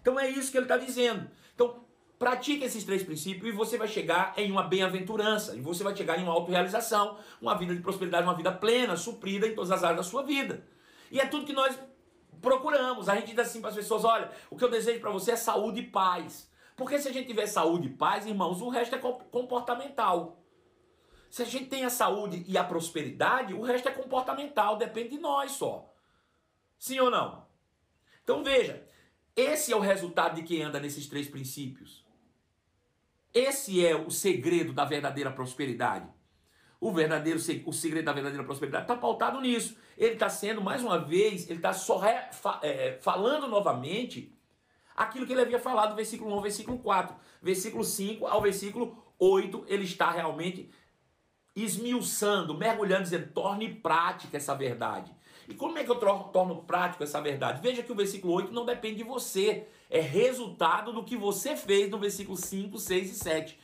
Então 0.00 0.18
é 0.18 0.30
isso 0.30 0.50
que 0.50 0.56
ele 0.56 0.64
está 0.64 0.78
dizendo. 0.78 1.28
Então, 1.54 1.84
pratique 2.18 2.64
esses 2.64 2.84
três 2.84 3.02
princípios 3.02 3.46
e 3.46 3.52
você 3.52 3.76
vai 3.76 3.88
chegar 3.88 4.32
em 4.38 4.50
uma 4.50 4.62
bem-aventurança. 4.62 5.54
E 5.54 5.60
você 5.60 5.84
vai 5.84 5.94
chegar 5.94 6.18
em 6.18 6.22
uma 6.22 6.32
autorrealização, 6.32 7.18
uma 7.40 7.54
vida 7.54 7.74
de 7.74 7.82
prosperidade, 7.82 8.26
uma 8.26 8.34
vida 8.34 8.50
plena, 8.52 8.96
suprida 8.96 9.46
em 9.46 9.54
todas 9.54 9.70
as 9.70 9.84
áreas 9.84 9.98
da 9.98 10.10
sua 10.10 10.22
vida. 10.22 10.66
E 11.10 11.20
é 11.20 11.26
tudo 11.26 11.44
que 11.44 11.52
nós 11.52 11.78
procuramos. 12.40 13.10
A 13.10 13.16
gente 13.16 13.28
diz 13.28 13.38
assim 13.38 13.60
para 13.60 13.70
as 13.70 13.76
pessoas: 13.76 14.04
olha, 14.04 14.30
o 14.48 14.56
que 14.56 14.64
eu 14.64 14.70
desejo 14.70 15.00
para 15.00 15.10
você 15.10 15.32
é 15.32 15.36
saúde 15.36 15.80
e 15.80 15.86
paz. 15.86 16.48
Porque 16.78 16.96
se 17.00 17.08
a 17.08 17.12
gente 17.12 17.26
tiver 17.26 17.48
saúde 17.48 17.88
e 17.88 17.92
paz, 17.92 18.24
irmãos, 18.24 18.62
o 18.62 18.68
resto 18.68 18.94
é 18.94 18.98
comportamental. 18.98 20.40
Se 21.28 21.42
a 21.42 21.44
gente 21.44 21.66
tem 21.66 21.84
a 21.84 21.90
saúde 21.90 22.44
e 22.46 22.56
a 22.56 22.62
prosperidade, 22.62 23.52
o 23.52 23.62
resto 23.62 23.88
é 23.88 23.92
comportamental, 23.92 24.76
depende 24.76 25.10
de 25.10 25.18
nós 25.18 25.50
só. 25.50 25.92
Sim 26.78 27.00
ou 27.00 27.10
não? 27.10 27.48
Então 28.22 28.44
veja, 28.44 28.86
esse 29.34 29.72
é 29.72 29.76
o 29.76 29.80
resultado 29.80 30.36
de 30.36 30.44
quem 30.44 30.62
anda 30.62 30.78
nesses 30.78 31.08
três 31.08 31.26
princípios. 31.26 32.06
Esse 33.34 33.84
é 33.84 33.96
o 33.96 34.08
segredo 34.08 34.72
da 34.72 34.84
verdadeira 34.84 35.32
prosperidade. 35.32 36.08
O 36.80 36.92
verdadeiro 36.92 37.40
o 37.66 37.72
segredo 37.72 38.04
da 38.04 38.12
verdadeira 38.12 38.44
prosperidade 38.44 38.84
está 38.84 38.96
pautado 38.96 39.40
nisso. 39.40 39.76
Ele 39.96 40.14
está 40.14 40.28
sendo, 40.28 40.62
mais 40.62 40.80
uma 40.80 40.98
vez, 41.00 41.50
ele 41.50 41.58
está 41.58 41.72
só 41.72 42.00
é, 42.62 43.00
falando 43.00 43.48
novamente 43.48 44.37
aquilo 44.98 45.26
que 45.26 45.32
ele 45.32 45.42
havia 45.42 45.60
falado 45.60 45.90
do 45.90 45.96
versículo 45.96 46.30
1 46.30 46.34
ao 46.34 46.42
versículo 46.42 46.78
4. 46.78 47.16
Versículo 47.40 47.84
5 47.84 48.26
ao 48.26 48.42
versículo 48.42 48.96
8, 49.18 49.64
ele 49.68 49.84
está 49.84 50.10
realmente 50.10 50.70
esmiuçando, 51.54 52.54
mergulhando, 52.54 53.04
dizendo: 53.04 53.32
torne 53.32 53.72
prática 53.72 54.36
essa 54.36 54.54
verdade. 54.54 55.14
E 55.48 55.54
como 55.54 55.78
é 55.78 55.84
que 55.84 55.90
eu 55.90 55.96
torno 55.96 56.62
prático 56.64 57.02
essa 57.02 57.20
verdade? 57.20 57.62
Veja 57.62 57.82
que 57.82 57.90
o 57.90 57.94
versículo 57.94 58.34
8 58.34 58.52
não 58.52 58.66
depende 58.66 58.96
de 58.96 59.04
você, 59.04 59.66
é 59.88 60.00
resultado 60.00 60.92
do 60.92 61.04
que 61.04 61.16
você 61.16 61.56
fez 61.56 61.90
no 61.90 61.98
versículo 61.98 62.36
5, 62.36 62.78
6 62.78 63.10
e 63.10 63.14
7. 63.14 63.58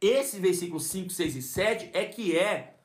Esse 0.00 0.38
versículo 0.38 0.80
5, 0.80 1.10
6 1.10 1.36
e 1.36 1.42
7 1.42 1.90
é 1.92 2.04
que 2.06 2.36
é 2.36 2.77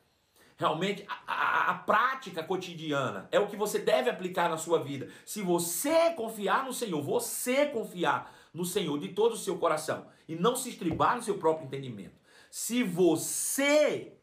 realmente 0.63 1.06
a, 1.08 1.19
a, 1.28 1.71
a, 1.71 1.73
prática 1.76 2.41
cotidiana, 2.41 3.28
é 3.32 3.39
o 3.39 3.47
que 3.47 3.58
você 3.58 3.80
deve 3.80 4.10
aplicar 4.10 4.49
na 4.49 4.58
sua 4.58 4.80
vida. 4.80 5.10
Se 5.26 5.41
você 5.41 6.12
confiar 6.12 6.63
no 6.65 6.71
Senhor, 6.71 7.02
você 7.02 7.65
confiar 7.65 8.34
no 8.54 8.63
Senhor 8.63 8.97
de 8.97 9.10
todo 9.10 9.34
o 9.34 9.38
seu 9.38 9.58
coração 9.58 10.08
e 10.28 10.36
não 10.36 10.56
se 10.56 10.69
estribar 10.69 11.17
no 11.17 11.21
seu 11.21 11.38
próprio 11.38 11.65
entendimento. 11.65 12.15
Se 12.49 12.82
você, 12.82 14.13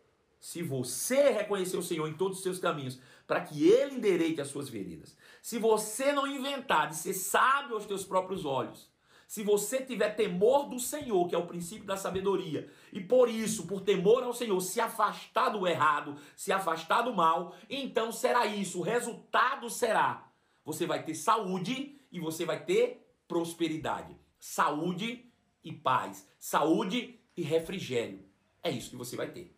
se 0.41 0.63
você 0.63 1.31
reconhecer 1.31 1.77
o 1.77 1.83
Senhor 1.83 2.09
em 2.09 2.15
todos 2.15 2.39
os 2.39 2.43
seus 2.43 2.59
caminhos, 2.59 2.99
para 3.27 3.43
que 3.43 3.69
ele 3.69 3.97
endereite 3.97 4.41
as 4.41 4.49
suas 4.49 4.69
veredas. 4.69 5.17
Se 5.41 5.59
você 5.59 6.11
não 6.11 6.27
inventar 6.27 6.89
de 6.89 6.97
ser 6.97 7.15
sábio 7.15 7.77
aos 7.77 7.87
teus 7.87 8.05
próprios 8.05 8.45
olhos, 8.45 8.90
se 9.31 9.45
você 9.45 9.81
tiver 9.81 10.17
temor 10.17 10.69
do 10.69 10.81
Senhor, 10.81 11.29
que 11.29 11.37
é 11.37 11.39
o 11.39 11.47
princípio 11.47 11.87
da 11.87 11.97
sabedoria, 11.97 12.69
e 12.93 13.01
por 13.01 13.29
isso, 13.29 13.65
por 13.65 13.81
temor 13.81 14.25
ao 14.25 14.35
Senhor, 14.35 14.61
se 14.61 14.81
afastar 14.81 15.51
do 15.51 15.69
errado, 15.69 16.17
se 16.35 16.51
afastar 16.51 17.03
do 17.03 17.15
mal, 17.15 17.55
então 17.69 18.11
será 18.11 18.45
isso. 18.45 18.81
O 18.81 18.83
resultado 18.83 19.71
será: 19.71 20.29
você 20.65 20.85
vai 20.85 21.05
ter 21.05 21.15
saúde 21.15 21.97
e 22.11 22.19
você 22.19 22.45
vai 22.45 22.65
ter 22.65 23.09
prosperidade. 23.29 24.17
Saúde 24.41 25.31
e 25.63 25.73
paz. 25.73 26.29
Saúde 26.37 27.21
e 27.37 27.43
refrigério. 27.43 28.29
É 28.65 28.69
isso 28.73 28.91
que 28.91 28.97
você 28.97 29.15
vai 29.15 29.31
ter. 29.31 29.57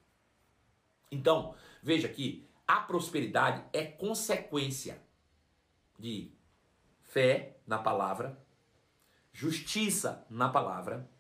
Então, 1.10 1.54
veja 1.82 2.10
que 2.10 2.46
a 2.68 2.76
prosperidade 2.80 3.64
é 3.72 3.86
consequência 3.86 5.02
de 5.98 6.30
fé 7.00 7.56
na 7.66 7.78
palavra, 7.78 8.41
justiça 9.32 10.26
na 10.28 10.48
palavra 10.48 11.10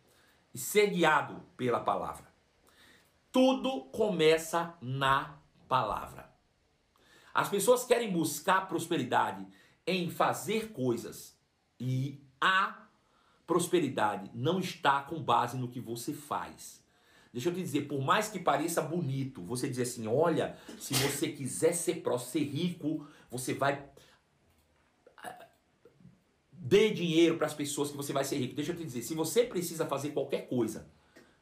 e 0.54 0.58
ser 0.58 0.88
guiado 0.88 1.42
pela 1.56 1.80
palavra. 1.80 2.30
Tudo 3.30 3.84
começa 3.86 4.74
na 4.80 5.38
palavra. 5.66 6.30
As 7.32 7.48
pessoas 7.48 7.84
querem 7.84 8.12
buscar 8.12 8.68
prosperidade 8.68 9.46
em 9.86 10.10
fazer 10.10 10.72
coisas 10.72 11.34
e 11.80 12.22
a 12.40 12.86
prosperidade 13.46 14.30
não 14.34 14.60
está 14.60 15.00
com 15.02 15.22
base 15.22 15.56
no 15.56 15.68
que 15.68 15.80
você 15.80 16.12
faz. 16.12 16.82
Deixa 17.32 17.48
eu 17.48 17.54
te 17.54 17.62
dizer, 17.62 17.88
por 17.88 18.02
mais 18.02 18.28
que 18.28 18.38
pareça 18.38 18.82
bonito, 18.82 19.42
você 19.42 19.66
dizer 19.66 19.82
assim, 19.82 20.06
olha, 20.06 20.58
se 20.78 20.92
você 20.92 21.28
quiser 21.28 21.72
ser 21.72 22.02
próspero, 22.02 22.32
ser 22.32 22.44
rico, 22.44 23.06
você 23.30 23.54
vai 23.54 23.90
Dê 26.64 26.90
dinheiro 26.90 27.36
para 27.36 27.48
as 27.48 27.54
pessoas 27.54 27.90
que 27.90 27.96
você 27.96 28.12
vai 28.12 28.22
ser 28.22 28.36
rico. 28.36 28.54
Deixa 28.54 28.70
eu 28.70 28.76
te 28.76 28.84
dizer, 28.84 29.02
se 29.02 29.16
você 29.16 29.42
precisa 29.42 29.84
fazer 29.84 30.10
qualquer 30.10 30.46
coisa 30.46 30.86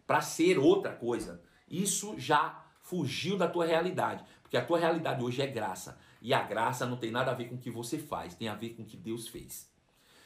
para 0.07 0.23
ser 0.23 0.59
outra 0.59 0.95
coisa, 0.95 1.43
isso 1.69 2.19
já 2.19 2.65
fugiu 2.81 3.37
da 3.37 3.47
tua 3.47 3.67
realidade, 3.67 4.25
porque 4.41 4.57
a 4.57 4.65
tua 4.65 4.79
realidade 4.79 5.23
hoje 5.23 5.43
é 5.43 5.47
graça, 5.47 5.99
e 6.23 6.33
a 6.33 6.43
graça 6.43 6.87
não 6.87 6.97
tem 6.97 7.11
nada 7.11 7.31
a 7.31 7.35
ver 7.35 7.51
com 7.51 7.57
o 7.57 7.59
que 7.59 7.71
você 7.71 7.99
faz, 7.99 8.35
tem 8.35 8.49
a 8.49 8.55
ver 8.55 8.71
com 8.71 8.83
o 8.83 8.87
que 8.87 8.97
Deus 8.97 9.29
fez. 9.29 9.71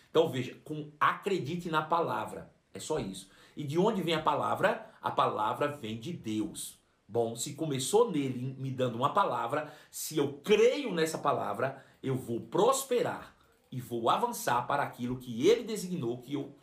Então 0.08 0.28
veja, 0.28 0.54
com 0.62 0.92
acredite 1.00 1.68
na 1.68 1.82
palavra, 1.82 2.54
é 2.72 2.78
só 2.78 3.00
isso. 3.00 3.28
E 3.56 3.64
de 3.64 3.76
onde 3.76 4.00
vem 4.00 4.14
a 4.14 4.22
palavra? 4.22 4.88
A 5.02 5.10
palavra 5.10 5.66
vem 5.66 5.98
de 5.98 6.12
Deus. 6.12 6.78
Bom, 7.08 7.34
se 7.34 7.54
começou 7.54 8.12
nele 8.12 8.54
me 8.56 8.70
dando 8.70 8.94
uma 8.94 9.12
palavra, 9.12 9.74
se 9.90 10.16
eu 10.16 10.34
creio 10.34 10.94
nessa 10.94 11.18
palavra, 11.18 11.84
eu 12.00 12.14
vou 12.14 12.42
prosperar 12.42 13.33
e 13.74 13.80
vou 13.80 14.08
avançar 14.08 14.68
para 14.68 14.84
aquilo 14.84 15.18
que 15.18 15.48
ele 15.48 15.64
designou 15.64 16.18
que 16.18 16.34
eu 16.34 16.54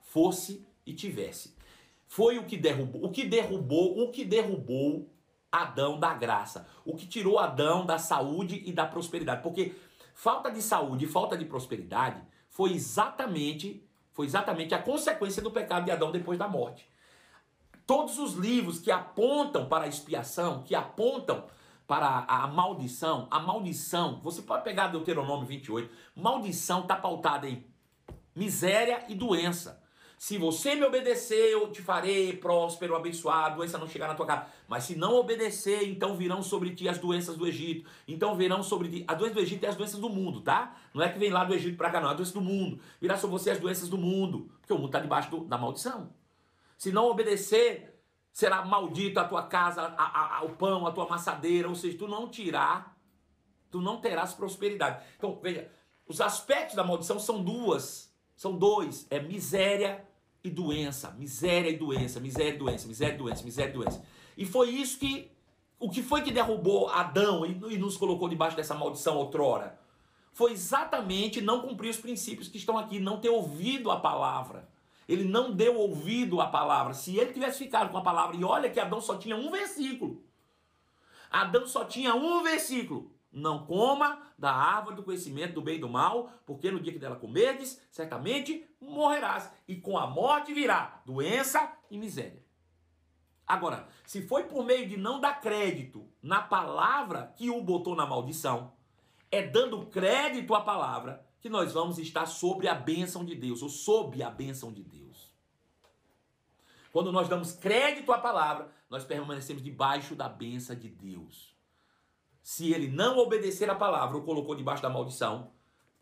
fosse 0.00 0.66
e 0.84 0.92
tivesse. 0.92 1.54
Foi 2.08 2.36
o 2.36 2.44
que 2.44 2.56
derrubou, 2.56 3.04
o 3.04 3.10
que 3.12 3.24
derrubou, 3.24 4.02
o 4.02 4.10
que 4.10 4.24
derrubou 4.24 5.08
Adão 5.52 6.00
da 6.00 6.12
graça, 6.12 6.66
o 6.84 6.96
que 6.96 7.06
tirou 7.06 7.38
Adão 7.38 7.86
da 7.86 7.96
saúde 7.96 8.60
e 8.66 8.72
da 8.72 8.84
prosperidade, 8.84 9.40
porque 9.40 9.76
falta 10.14 10.50
de 10.50 10.60
saúde 10.60 11.04
e 11.04 11.08
falta 11.08 11.36
de 11.36 11.44
prosperidade 11.44 12.20
foi 12.48 12.72
exatamente, 12.72 13.88
foi 14.10 14.26
exatamente 14.26 14.74
a 14.74 14.82
consequência 14.82 15.40
do 15.40 15.50
pecado 15.50 15.84
de 15.84 15.92
Adão 15.92 16.10
depois 16.10 16.40
da 16.40 16.48
morte. 16.48 16.90
Todos 17.86 18.18
os 18.18 18.34
livros 18.34 18.80
que 18.80 18.90
apontam 18.90 19.68
para 19.68 19.84
a 19.84 19.88
expiação, 19.88 20.64
que 20.64 20.74
apontam 20.74 21.46
para 21.92 22.24
a, 22.26 22.46
maldição, 22.46 23.28
a 23.30 23.38
maldição, 23.38 24.18
você 24.22 24.40
pode 24.40 24.64
pegar 24.64 24.88
Deuteronômio 24.88 25.44
28, 25.44 25.92
maldição 26.16 26.80
está 26.80 26.96
pautada 26.96 27.46
em 27.46 27.66
miséria 28.34 29.04
e 29.10 29.14
doença. 29.14 29.78
Se 30.16 30.38
você 30.38 30.74
me 30.74 30.84
obedecer, 30.84 31.50
eu 31.50 31.70
te 31.70 31.82
farei 31.82 32.32
próspero, 32.32 32.96
abençoado, 32.96 33.56
doença 33.56 33.76
não 33.76 33.86
chegar 33.86 34.08
na 34.08 34.14
tua 34.14 34.24
casa. 34.24 34.46
Mas 34.66 34.84
se 34.84 34.96
não 34.96 35.16
obedecer, 35.16 35.86
então 35.86 36.16
virão 36.16 36.42
sobre 36.42 36.74
ti 36.74 36.88
as 36.88 36.96
doenças 36.96 37.36
do 37.36 37.46
Egito. 37.46 37.86
Então 38.08 38.34
virão 38.36 38.62
sobre 38.62 38.88
ti. 38.88 39.04
A 39.06 39.12
doença 39.12 39.34
do 39.34 39.40
Egito 39.40 39.66
é 39.66 39.68
as 39.68 39.76
doenças 39.76 40.00
do 40.00 40.08
mundo, 40.08 40.40
tá? 40.40 40.74
Não 40.94 41.02
é 41.02 41.10
que 41.10 41.18
vem 41.18 41.28
lá 41.28 41.44
do 41.44 41.52
Egito 41.52 41.76
para 41.76 41.90
cá, 41.90 42.00
não. 42.00 42.08
É 42.08 42.12
a 42.12 42.14
doença 42.14 42.32
do 42.32 42.40
mundo. 42.40 42.80
Virá 43.02 43.18
sobre 43.18 43.38
você 43.38 43.50
as 43.50 43.60
doenças 43.60 43.90
do 43.90 43.98
mundo. 43.98 44.50
Porque 44.62 44.72
o 44.72 44.76
mundo 44.76 44.86
está 44.86 44.98
debaixo 44.98 45.30
do, 45.30 45.44
da 45.44 45.58
maldição. 45.58 46.10
Se 46.78 46.90
não 46.90 47.04
obedecer, 47.10 47.91
será 48.32 48.64
maldito 48.64 49.20
a 49.20 49.24
tua 49.24 49.42
casa, 49.42 49.82
a, 49.82 50.38
a, 50.38 50.44
o 50.44 50.50
pão, 50.56 50.86
a 50.86 50.90
tua 50.90 51.04
amassadeira, 51.04 51.68
ou 51.68 51.74
seja, 51.74 51.98
tu 51.98 52.08
não 52.08 52.28
tirar, 52.28 52.96
tu 53.70 53.80
não 53.80 54.00
terás 54.00 54.32
prosperidade. 54.32 55.04
Então, 55.16 55.38
veja, 55.40 55.70
os 56.06 56.20
aspectos 56.20 56.74
da 56.74 56.82
maldição 56.82 57.18
são 57.18 57.42
duas, 57.42 58.12
são 58.34 58.56
dois, 58.56 59.06
é 59.10 59.20
miséria 59.20 60.06
e 60.42 60.50
doença, 60.50 61.10
miséria 61.12 61.70
e 61.70 61.76
doença, 61.76 62.18
miséria 62.18 62.54
e 62.54 62.58
doença, 62.58 62.88
miséria 62.88 63.14
e 63.14 63.18
doença, 63.18 63.44
miséria 63.44 63.70
e 63.70 63.74
doença. 63.74 64.02
E 64.36 64.46
foi 64.46 64.70
isso 64.70 64.98
que, 64.98 65.30
o 65.78 65.90
que 65.90 66.02
foi 66.02 66.22
que 66.22 66.32
derrubou 66.32 66.88
Adão 66.88 67.44
e, 67.44 67.50
e 67.74 67.78
nos 67.78 67.96
colocou 67.96 68.28
debaixo 68.28 68.56
dessa 68.56 68.74
maldição 68.74 69.16
outrora? 69.16 69.78
Foi 70.32 70.52
exatamente 70.52 71.42
não 71.42 71.60
cumprir 71.60 71.90
os 71.90 71.98
princípios 71.98 72.48
que 72.48 72.56
estão 72.56 72.78
aqui, 72.78 72.98
não 72.98 73.20
ter 73.20 73.28
ouvido 73.28 73.90
a 73.90 74.00
palavra. 74.00 74.71
Ele 75.08 75.24
não 75.24 75.52
deu 75.52 75.76
ouvido 75.76 76.40
à 76.40 76.46
palavra. 76.46 76.94
Se 76.94 77.16
ele 77.16 77.32
tivesse 77.32 77.58
ficado 77.58 77.90
com 77.90 77.98
a 77.98 78.02
palavra, 78.02 78.36
e 78.36 78.44
olha 78.44 78.70
que 78.70 78.80
Adão 78.80 79.00
só 79.00 79.16
tinha 79.16 79.36
um 79.36 79.50
versículo. 79.50 80.24
Adão 81.30 81.66
só 81.66 81.84
tinha 81.84 82.14
um 82.14 82.42
versículo. 82.42 83.10
Não 83.32 83.64
coma 83.64 84.20
da 84.36 84.52
árvore 84.52 84.96
do 84.96 85.02
conhecimento 85.02 85.54
do 85.54 85.62
bem 85.62 85.76
e 85.76 85.80
do 85.80 85.88
mal, 85.88 86.30
porque 86.44 86.70
no 86.70 86.80
dia 86.80 86.92
que 86.92 86.98
dela 86.98 87.16
comerdes, 87.16 87.80
certamente 87.90 88.66
morrerás. 88.78 89.50
E 89.66 89.76
com 89.76 89.96
a 89.96 90.06
morte 90.06 90.52
virá 90.52 91.00
doença 91.06 91.72
e 91.90 91.96
miséria. 91.96 92.42
Agora, 93.46 93.88
se 94.06 94.22
foi 94.22 94.44
por 94.44 94.64
meio 94.64 94.88
de 94.88 94.96
não 94.96 95.20
dar 95.20 95.40
crédito 95.40 96.06
na 96.22 96.42
palavra 96.42 97.32
que 97.36 97.50
o 97.50 97.62
botou 97.62 97.96
na 97.96 98.06
maldição, 98.06 98.72
é 99.30 99.42
dando 99.42 99.86
crédito 99.86 100.54
à 100.54 100.60
palavra 100.60 101.24
que 101.42 101.50
nós 101.50 101.72
vamos 101.72 101.98
estar 101.98 102.24
sobre 102.24 102.68
a 102.68 102.74
bênção 102.74 103.24
de 103.24 103.34
Deus, 103.34 103.62
ou 103.62 103.68
sob 103.68 104.22
a 104.22 104.30
bênção 104.30 104.72
de 104.72 104.84
Deus. 104.84 105.34
Quando 106.92 107.10
nós 107.10 107.28
damos 107.28 107.52
crédito 107.52 108.12
à 108.12 108.18
palavra, 108.18 108.70
nós 108.88 109.04
permanecemos 109.04 109.60
debaixo 109.60 110.14
da 110.14 110.28
bênção 110.28 110.76
de 110.76 110.88
Deus. 110.88 111.52
Se 112.40 112.72
ele 112.72 112.86
não 112.86 113.18
obedecer 113.18 113.68
a 113.68 113.74
palavra, 113.74 114.16
ou 114.16 114.22
colocou 114.22 114.54
debaixo 114.54 114.82
da 114.82 114.88
maldição, 114.88 115.50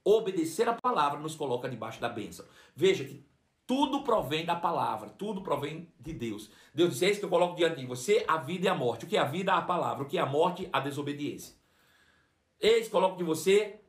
obedecer 0.04 0.68
a 0.68 0.74
palavra 0.74 1.18
nos 1.18 1.34
coloca 1.34 1.68
debaixo 1.70 2.00
da 2.00 2.08
bênção. 2.08 2.44
Veja 2.76 3.04
que 3.04 3.24
tudo 3.66 4.02
provém 4.02 4.44
da 4.44 4.56
palavra, 4.56 5.08
tudo 5.08 5.42
provém 5.42 5.90
de 5.98 6.12
Deus. 6.12 6.50
Deus 6.74 6.90
disse: 6.90 7.04
Eis 7.06 7.18
que 7.18 7.24
eu 7.24 7.30
coloco 7.30 7.56
diante 7.56 7.80
de 7.80 7.86
você 7.86 8.24
a 8.28 8.36
vida 8.36 8.66
e 8.66 8.68
a 8.68 8.74
morte. 8.74 9.04
O 9.06 9.08
que 9.08 9.16
é 9.16 9.20
a 9.20 9.24
vida? 9.24 9.54
A 9.54 9.62
palavra. 9.62 10.02
O 10.02 10.06
que 10.06 10.18
é 10.18 10.20
a 10.20 10.26
morte? 10.26 10.68
A 10.72 10.80
desobediência. 10.80 11.54
Eis 12.60 12.88
coloco 12.88 13.16
de 13.16 13.24
você 13.24 13.80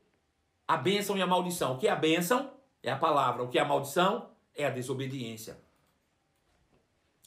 a 0.71 0.77
bênção 0.77 1.17
e 1.17 1.21
a 1.21 1.27
maldição. 1.27 1.73
O 1.73 1.77
que 1.77 1.85
é 1.85 1.91
a 1.91 1.95
bênção? 1.97 2.49
É 2.81 2.89
a 2.89 2.97
palavra. 2.97 3.43
O 3.43 3.49
que 3.49 3.59
é 3.59 3.61
a 3.61 3.65
maldição? 3.65 4.31
É 4.55 4.65
a 4.65 4.69
desobediência. 4.69 5.61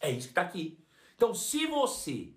É 0.01 0.11
isso 0.11 0.29
que 0.29 0.33
está 0.33 0.41
aqui. 0.41 0.83
Então, 1.15 1.35
se 1.35 1.67
você 1.67 2.33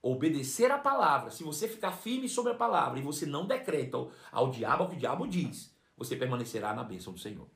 obedecer 0.00 0.70
a 0.70 0.78
palavra, 0.78 1.30
se 1.30 1.44
você 1.44 1.68
ficar 1.68 1.92
firme 1.92 2.30
sobre 2.30 2.52
a 2.52 2.54
palavra 2.54 2.98
e 2.98 3.02
você 3.02 3.26
não 3.26 3.46
decreta 3.46 3.98
ao, 4.32 4.50
diabo 4.50 4.84
o 4.84 4.88
que 4.88 4.96
o 4.96 4.98
diabo 4.98 5.28
diz, 5.28 5.76
você 5.98 6.16
permanecerá 6.16 6.72
na 6.72 6.82
bênção 6.82 7.12
do 7.12 7.18
Senhor. 7.18 7.46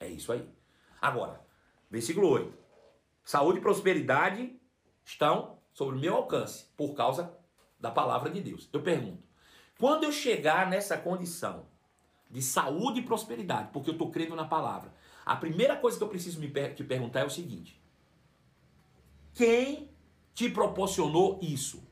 É 0.00 0.08
isso 0.08 0.32
aí. 0.32 0.44
Agora, 1.00 1.40
versículo 1.88 2.28
8. 2.30 2.52
Saúde 3.22 3.60
e 3.60 3.62
prosperidade 3.62 4.60
estão 5.04 5.60
sobre 5.72 5.96
o 5.96 6.00
meu 6.00 6.16
alcance 6.16 6.64
por 6.76 6.94
causa 6.94 7.32
da 7.78 7.92
palavra 7.92 8.28
de 8.28 8.40
Deus. 8.40 8.68
Eu 8.72 8.82
pergunto, 8.82 9.22
quando 9.78 10.02
eu 10.02 10.10
chegar 10.10 10.68
nessa 10.68 10.98
condição 10.98 11.72
de 12.34 12.42
saúde 12.42 12.98
e 12.98 13.04
prosperidade, 13.04 13.70
porque 13.72 13.88
eu 13.88 13.92
estou 13.92 14.10
crendo 14.10 14.34
na 14.34 14.44
palavra, 14.44 14.92
a 15.24 15.36
primeira 15.36 15.76
coisa 15.76 15.96
que 15.96 16.02
eu 16.02 16.08
preciso 16.08 16.40
me 16.40 16.48
per 16.48 16.74
te 16.74 16.82
perguntar 16.82 17.20
é 17.20 17.24
o 17.24 17.30
seguinte: 17.30 17.80
quem 19.32 19.88
te 20.34 20.50
proporcionou 20.50 21.38
isso? 21.40 21.88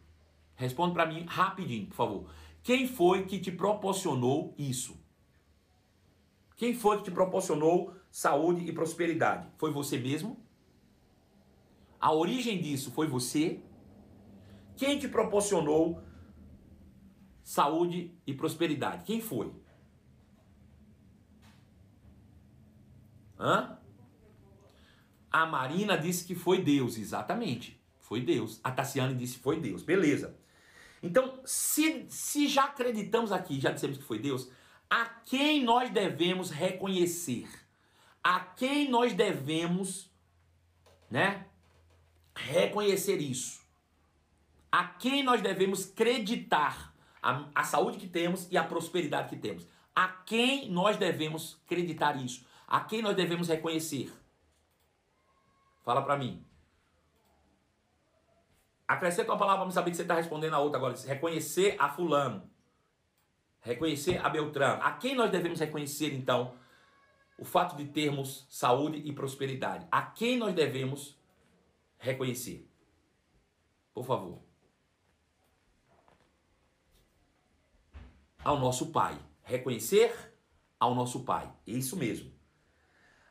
Responde 0.56 0.94
para 0.94 1.06
mim 1.06 1.24
rapidinho, 1.28 1.86
por 1.86 1.94
favor. 1.94 2.30
Quem 2.60 2.88
foi 2.88 3.24
que 3.24 3.38
te 3.38 3.52
proporcionou 3.52 4.52
isso? 4.58 5.00
Quem 6.56 6.74
foi 6.74 6.98
que 6.98 7.04
te 7.04 7.12
proporcionou 7.12 7.94
saúde 8.10 8.68
e 8.68 8.72
prosperidade? 8.72 9.48
Foi 9.56 9.70
você 9.70 9.96
mesmo? 9.96 10.44
A 12.00 12.12
origem 12.12 12.60
disso 12.60 12.90
foi 12.90 13.06
você? 13.06 13.60
Quem 14.76 14.98
te 14.98 15.06
proporcionou 15.06 16.02
saúde 17.44 18.12
e 18.26 18.34
prosperidade? 18.34 19.04
Quem 19.04 19.20
foi? 19.20 19.61
Hã? 23.42 23.76
A 25.28 25.44
Marina 25.44 25.98
disse 25.98 26.24
que 26.24 26.34
foi 26.34 26.62
Deus, 26.62 26.96
exatamente. 26.96 27.82
Foi 27.98 28.20
Deus. 28.20 28.60
A 28.62 28.70
Tassiane 28.70 29.14
disse 29.14 29.38
foi 29.38 29.58
Deus. 29.58 29.82
Beleza. 29.82 30.38
Então, 31.02 31.40
se, 31.44 32.06
se 32.08 32.46
já 32.46 32.64
acreditamos 32.64 33.32
aqui, 33.32 33.58
já 33.58 33.72
dissemos 33.72 33.98
que 33.98 34.04
foi 34.04 34.20
Deus, 34.20 34.48
a 34.88 35.06
quem 35.06 35.64
nós 35.64 35.90
devemos 35.90 36.50
reconhecer? 36.50 37.48
A 38.22 38.38
quem 38.38 38.88
nós 38.88 39.12
devemos, 39.12 40.08
né, 41.10 41.46
reconhecer 42.36 43.16
isso? 43.16 43.60
A 44.70 44.84
quem 44.84 45.24
nós 45.24 45.42
devemos 45.42 45.84
creditar 45.84 46.94
a, 47.20 47.48
a 47.52 47.64
saúde 47.64 47.98
que 47.98 48.06
temos 48.06 48.46
e 48.52 48.56
a 48.56 48.62
prosperidade 48.62 49.30
que 49.30 49.36
temos? 49.36 49.66
A 49.96 50.06
quem 50.06 50.70
nós 50.70 50.96
devemos 50.96 51.60
creditar 51.66 52.22
isso? 52.22 52.46
A 52.72 52.80
quem 52.80 53.02
nós 53.02 53.14
devemos 53.14 53.48
reconhecer? 53.48 54.10
Fala 55.84 56.00
para 56.00 56.16
mim. 56.16 56.42
Acrescenta 58.88 59.30
uma 59.30 59.38
palavra 59.38 59.64
para 59.64 59.72
saber 59.72 59.90
que 59.90 59.96
você 59.98 60.02
está 60.02 60.14
respondendo 60.14 60.54
a 60.54 60.58
outra 60.58 60.78
agora. 60.78 60.94
Reconhecer 61.06 61.76
a 61.78 61.90
fulano. 61.90 62.50
Reconhecer 63.60 64.24
a 64.24 64.30
Beltrano. 64.30 64.82
A 64.82 64.92
quem 64.92 65.14
nós 65.14 65.30
devemos 65.30 65.60
reconhecer, 65.60 66.14
então, 66.14 66.56
o 67.38 67.44
fato 67.44 67.76
de 67.76 67.84
termos 67.84 68.46
saúde 68.48 69.02
e 69.04 69.12
prosperidade? 69.12 69.86
A 69.92 70.00
quem 70.00 70.38
nós 70.38 70.54
devemos 70.54 71.20
reconhecer? 71.98 72.66
Por 73.92 74.06
favor. 74.06 74.40
Ao 78.42 78.58
nosso 78.58 78.90
Pai. 78.90 79.18
Reconhecer 79.42 80.34
ao 80.80 80.94
nosso 80.94 81.22
Pai. 81.22 81.52
É 81.66 81.72
isso 81.72 81.98
mesmo. 81.98 82.40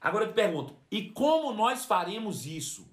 Agora 0.02 0.26
eu 0.26 0.30
te 0.30 0.34
pergunto, 0.34 0.76
e 0.90 1.12
como 1.12 1.54
nós 1.54 1.86
faremos 1.86 2.48
isso? 2.48 2.90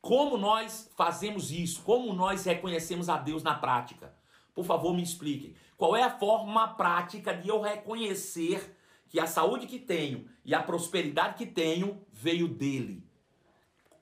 Como 0.00 0.38
nós 0.38 0.88
fazemos 0.96 1.50
isso? 1.50 1.82
Como 1.82 2.12
nós 2.12 2.44
reconhecemos 2.44 3.08
a 3.08 3.18
Deus 3.18 3.42
na 3.42 3.56
prática? 3.56 4.14
Por 4.54 4.64
favor, 4.64 4.94
me 4.94 5.02
expliquem. 5.02 5.56
Qual 5.76 5.96
é 5.96 6.02
a 6.04 6.16
forma 6.16 6.68
prática 6.74 7.34
de 7.34 7.48
eu 7.48 7.60
reconhecer 7.60 8.76
que 9.08 9.18
a 9.18 9.26
saúde 9.26 9.66
que 9.66 9.80
tenho 9.80 10.28
e 10.44 10.54
a 10.54 10.62
prosperidade 10.62 11.34
que 11.34 11.46
tenho 11.46 12.06
veio 12.12 12.46
dele? 12.46 13.04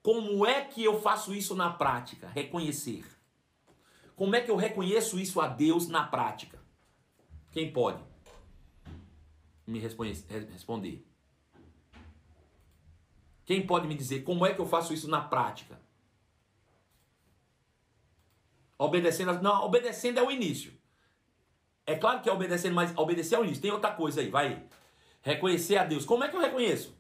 Como 0.03 0.47
é 0.47 0.63
que 0.63 0.85
eu 0.85 1.01
faço 1.01 1.35
isso 1.35 1.55
na 1.55 1.71
prática? 1.71 2.29
Reconhecer. 2.29 3.05
Como 4.15 4.37
é 4.37 4.41
que 4.41 4.51
eu 4.51 4.57
reconheço 4.57 5.19
isso 5.19 5.41
a 5.41 5.49
Deus 5.49 5.89
na 5.89 6.05
prática? 6.05 6.63
Quem 7.51 7.73
pode 7.73 8.03
me 9.67 9.79
responder? 9.79 11.07
Quem 13.47 13.65
pode 13.65 13.87
me 13.87 13.95
dizer 13.95 14.25
como 14.25 14.45
é 14.45 14.53
que 14.53 14.61
eu 14.61 14.67
faço 14.67 14.93
isso 14.93 15.09
na 15.09 15.23
prática? 15.23 15.81
Obedecendo. 18.77 19.41
Não, 19.41 19.65
obedecendo 19.65 20.19
é 20.19 20.23
o 20.23 20.31
início. 20.31 20.73
É 21.87 21.95
claro 21.95 22.21
que 22.21 22.29
é 22.29 22.33
obedecendo, 22.33 22.75
mas 22.75 22.93
obedecer 22.99 23.37
é 23.37 23.39
o 23.39 23.45
início. 23.45 23.63
Tem 23.63 23.71
outra 23.71 23.93
coisa 23.93 24.21
aí, 24.21 24.29
vai. 24.29 24.65
Reconhecer 25.23 25.77
a 25.77 25.85
Deus. 25.85 26.05
Como 26.05 26.25
é 26.25 26.29
que 26.29 26.37
eu 26.37 26.41
reconheço? 26.41 26.95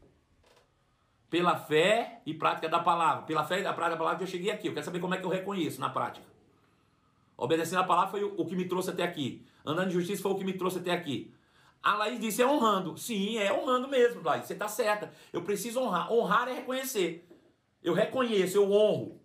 Pela 1.28 1.56
fé 1.56 2.22
e 2.24 2.32
prática 2.32 2.68
da 2.68 2.78
palavra. 2.78 3.24
Pela 3.24 3.44
fé 3.44 3.58
e 3.58 3.64
da 3.64 3.72
prática 3.72 3.96
da 3.96 3.98
palavra 3.98 4.18
que 4.18 4.24
eu 4.24 4.28
cheguei 4.28 4.50
aqui. 4.52 4.68
Eu 4.68 4.72
quero 4.72 4.86
saber 4.86 5.00
como 5.00 5.14
é 5.14 5.18
que 5.18 5.26
eu 5.26 5.30
reconheço 5.30 5.80
na 5.80 5.90
prática. 5.90 6.24
Obedecendo 7.36 7.80
a 7.80 7.84
palavra 7.84 8.12
foi 8.12 8.22
o, 8.22 8.46
que 8.46 8.54
me 8.54 8.66
trouxe 8.66 8.90
até 8.90 9.02
aqui. 9.02 9.44
Andando 9.64 9.88
em 9.88 9.92
justiça 9.92 10.22
foi 10.22 10.30
o 10.30 10.36
que 10.36 10.44
me 10.44 10.52
trouxe 10.52 10.78
até 10.78 10.92
aqui. 10.92 11.34
A 11.82 11.94
Laís 11.94 12.18
disse 12.18 12.42
é 12.42 12.46
honrando. 12.46 12.96
Sim, 12.96 13.38
é 13.38 13.52
honrando 13.52 13.88
mesmo, 13.88 14.22
Laís. 14.22 14.46
Você 14.46 14.52
está 14.52 14.68
certa. 14.68 15.12
Eu 15.32 15.42
preciso 15.42 15.80
honrar. 15.80 16.12
Honrar 16.12 16.48
é 16.48 16.54
reconhecer. 16.54 17.28
Eu 17.82 17.94
reconheço, 17.94 18.56
eu 18.56 18.72
honro. 18.72 19.20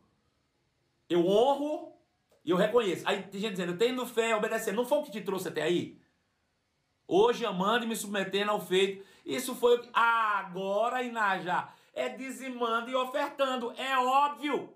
Eu 1.10 1.26
honro 1.28 1.94
e 2.46 2.52
eu 2.52 2.58
reconheço. 2.58 3.04
Aí 3.08 3.24
tem 3.24 3.42
gente 3.42 3.52
dizendo, 3.52 3.78
tendo 3.78 4.06
fé, 4.06 4.36
obedecendo. 4.36 4.76
Não 4.76 4.86
foi 4.86 5.00
o 5.00 5.04
que 5.04 5.12
te 5.12 5.22
trouxe 5.22 5.48
até 5.48 5.64
aí? 5.64 6.00
Hoje 7.08 7.46
amando 7.46 7.86
e 7.86 7.88
me 7.88 7.96
submetendo 7.96 8.52
ao 8.52 8.62
feito. 8.62 9.04
Isso 9.26 9.54
foi 9.56 9.78
o 9.78 9.82
que. 9.82 9.90
Agora, 9.94 11.04
Inajá, 11.04 11.74
é 11.94 12.10
dizimando 12.10 12.90
e 12.90 12.96
ofertando. 12.96 13.74
É 13.78 13.98
óbvio. 13.98 14.74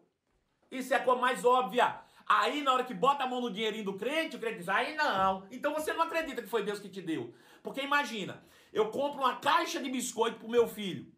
Isso 0.70 0.94
é 0.94 0.98
a 0.98 1.04
coisa 1.04 1.22
mais 1.22 1.46
óbvia. 1.46 2.00
Aí, 2.28 2.64
na 2.64 2.74
hora 2.74 2.84
que 2.84 2.94
bota 2.94 3.24
a 3.24 3.28
mão 3.28 3.40
no 3.40 3.52
dinheirinho 3.52 3.86
do 3.86 3.94
crente, 3.94 4.36
o 4.36 4.40
crente 4.40 4.58
diz: 4.58 4.70
aí 4.70 4.96
não. 4.96 5.46
Então 5.52 5.74
você 5.74 5.94
não 5.94 6.02
acredita 6.04 6.42
que 6.42 6.50
foi 6.50 6.64
Deus 6.64 6.80
que 6.80 6.90
te 6.90 7.02
deu. 7.02 7.34
Porque 7.66 7.82
imagina, 7.82 8.42
eu 8.72 8.90
compro 8.92 9.20
uma 9.20 9.36
caixa 9.36 9.82
de 9.82 9.90
biscoito 9.90 10.40
pro 10.40 10.50
meu 10.50 10.68
filho 10.70 11.14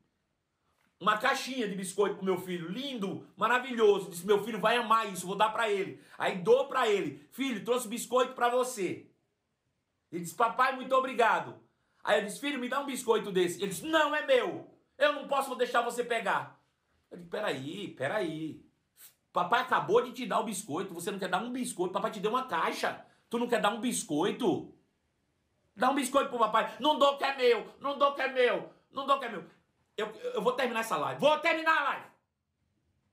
uma 1.00 1.18
caixinha 1.18 1.68
de 1.68 1.76
biscoito 1.76 2.16
pro 2.16 2.26
meu 2.26 2.40
filho, 2.40 2.70
lindo, 2.70 3.28
maravilhoso. 3.36 4.10
Disse: 4.10 4.26
"Meu 4.26 4.44
filho 4.44 4.60
vai 4.60 4.78
amar 4.78 5.12
isso, 5.12 5.28
vou 5.28 5.36
dar 5.36 5.50
para 5.50 5.70
ele". 5.70 6.02
Aí 6.18 6.40
dou 6.40 6.68
para 6.68 6.90
ele: 6.90 7.28
"Filho, 7.32 7.64
trouxe 7.64 7.88
biscoito 7.88 8.34
para 8.34 8.50
você". 8.50 9.08
Ele 10.12 10.24
disse: 10.24 10.36
"Papai, 10.36 10.76
muito 10.76 10.94
obrigado". 10.96 11.56
Aí 12.04 12.20
eu 12.20 12.26
disse: 12.26 12.40
"Filho, 12.40 12.60
me 12.60 12.70
dá 12.70 12.80
um 12.80 12.86
biscoito 12.86 13.32
desse". 13.32 13.62
Ele 13.62 13.70
disse: 13.70 13.86
"Não, 13.86 14.16
é 14.16 14.26
meu. 14.26 14.68
Eu 14.98 15.14
não 15.14 15.28
posso 15.28 15.54
deixar 15.56 15.82
você 15.82 16.04
pegar". 16.04 16.60
Eu 17.12 17.18
disse: 17.18 17.30
"Peraí, 17.30 17.90
peraí. 17.90 18.66
Papai 19.32 19.62
acabou 19.62 20.02
de 20.02 20.12
te 20.14 20.26
dar 20.26 20.40
o 20.40 20.46
biscoito, 20.46 20.96
você 20.96 21.12
não 21.12 21.20
quer 21.20 21.30
dar 21.30 21.44
um 21.44 21.52
biscoito, 21.52 21.94
papai 21.94 22.10
te 22.10 22.20
deu 22.20 22.32
uma 22.32 22.48
caixa. 22.48 23.06
Tu 23.30 23.38
não 23.38 23.48
quer 23.48 23.62
dar 23.62 23.72
um 23.72 23.80
biscoito? 23.80 24.74
Dá 25.78 25.92
um 25.92 25.96
biscoito 25.96 26.30
pro 26.30 26.40
papai. 26.40 26.76
Não 26.80 26.98
dou 26.98 27.18
que 27.18 27.24
é 27.24 27.38
meu, 27.38 27.72
não 27.80 27.98
dou 27.98 28.16
que 28.16 28.22
é 28.22 28.28
meu, 28.28 28.74
não 28.92 29.06
dou 29.06 29.20
que 29.20 29.26
é 29.26 29.30
meu. 29.30 29.46
Eu, 29.96 30.08
eu 30.08 30.42
vou 30.42 30.54
terminar 30.54 30.80
essa 30.80 30.98
live. 30.98 31.22
Vou 31.22 31.38
terminar 31.40 31.78
a 31.78 31.84
live. 31.84 32.06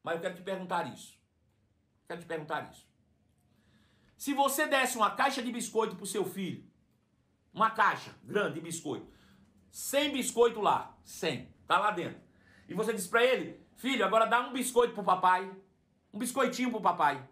Mas 0.03 0.15
eu 0.17 0.21
quero 0.23 0.35
te 0.35 0.43
perguntar 0.43 0.87
isso. 0.93 1.19
Quero 2.09 2.21
te 2.21 2.27
perguntar 2.27 2.71
isso. 2.71 2.89
Se 4.17 4.33
você 4.33 4.67
desse 4.67 4.97
uma 4.97 5.11
caixa 5.11 5.43
de 5.43 5.53
biscoito 5.53 5.95
pro 5.95 6.07
seu 6.07 6.25
filho, 6.25 6.65
uma 7.53 7.71
caixa 7.71 8.15
grande 8.23 8.55
de 8.55 8.61
biscoito, 8.63 9.07
100 9.71 10.13
biscoito 10.13 10.61
lá, 10.61 10.97
100, 11.05 11.55
tá 11.67 11.79
lá 11.79 11.91
dentro. 11.91 12.21
E 12.67 12.75
você 12.75 12.95
diz 12.95 13.07
para 13.07 13.23
ele, 13.23 13.61
filho, 13.77 14.05
agora 14.05 14.25
dá 14.25 14.41
um 14.41 14.53
biscoito 14.53 14.95
pro 14.95 15.05
papai. 15.05 15.51
Um 16.13 16.19
biscoitinho 16.19 16.71
pro 16.71 16.81
papai. 16.81 17.23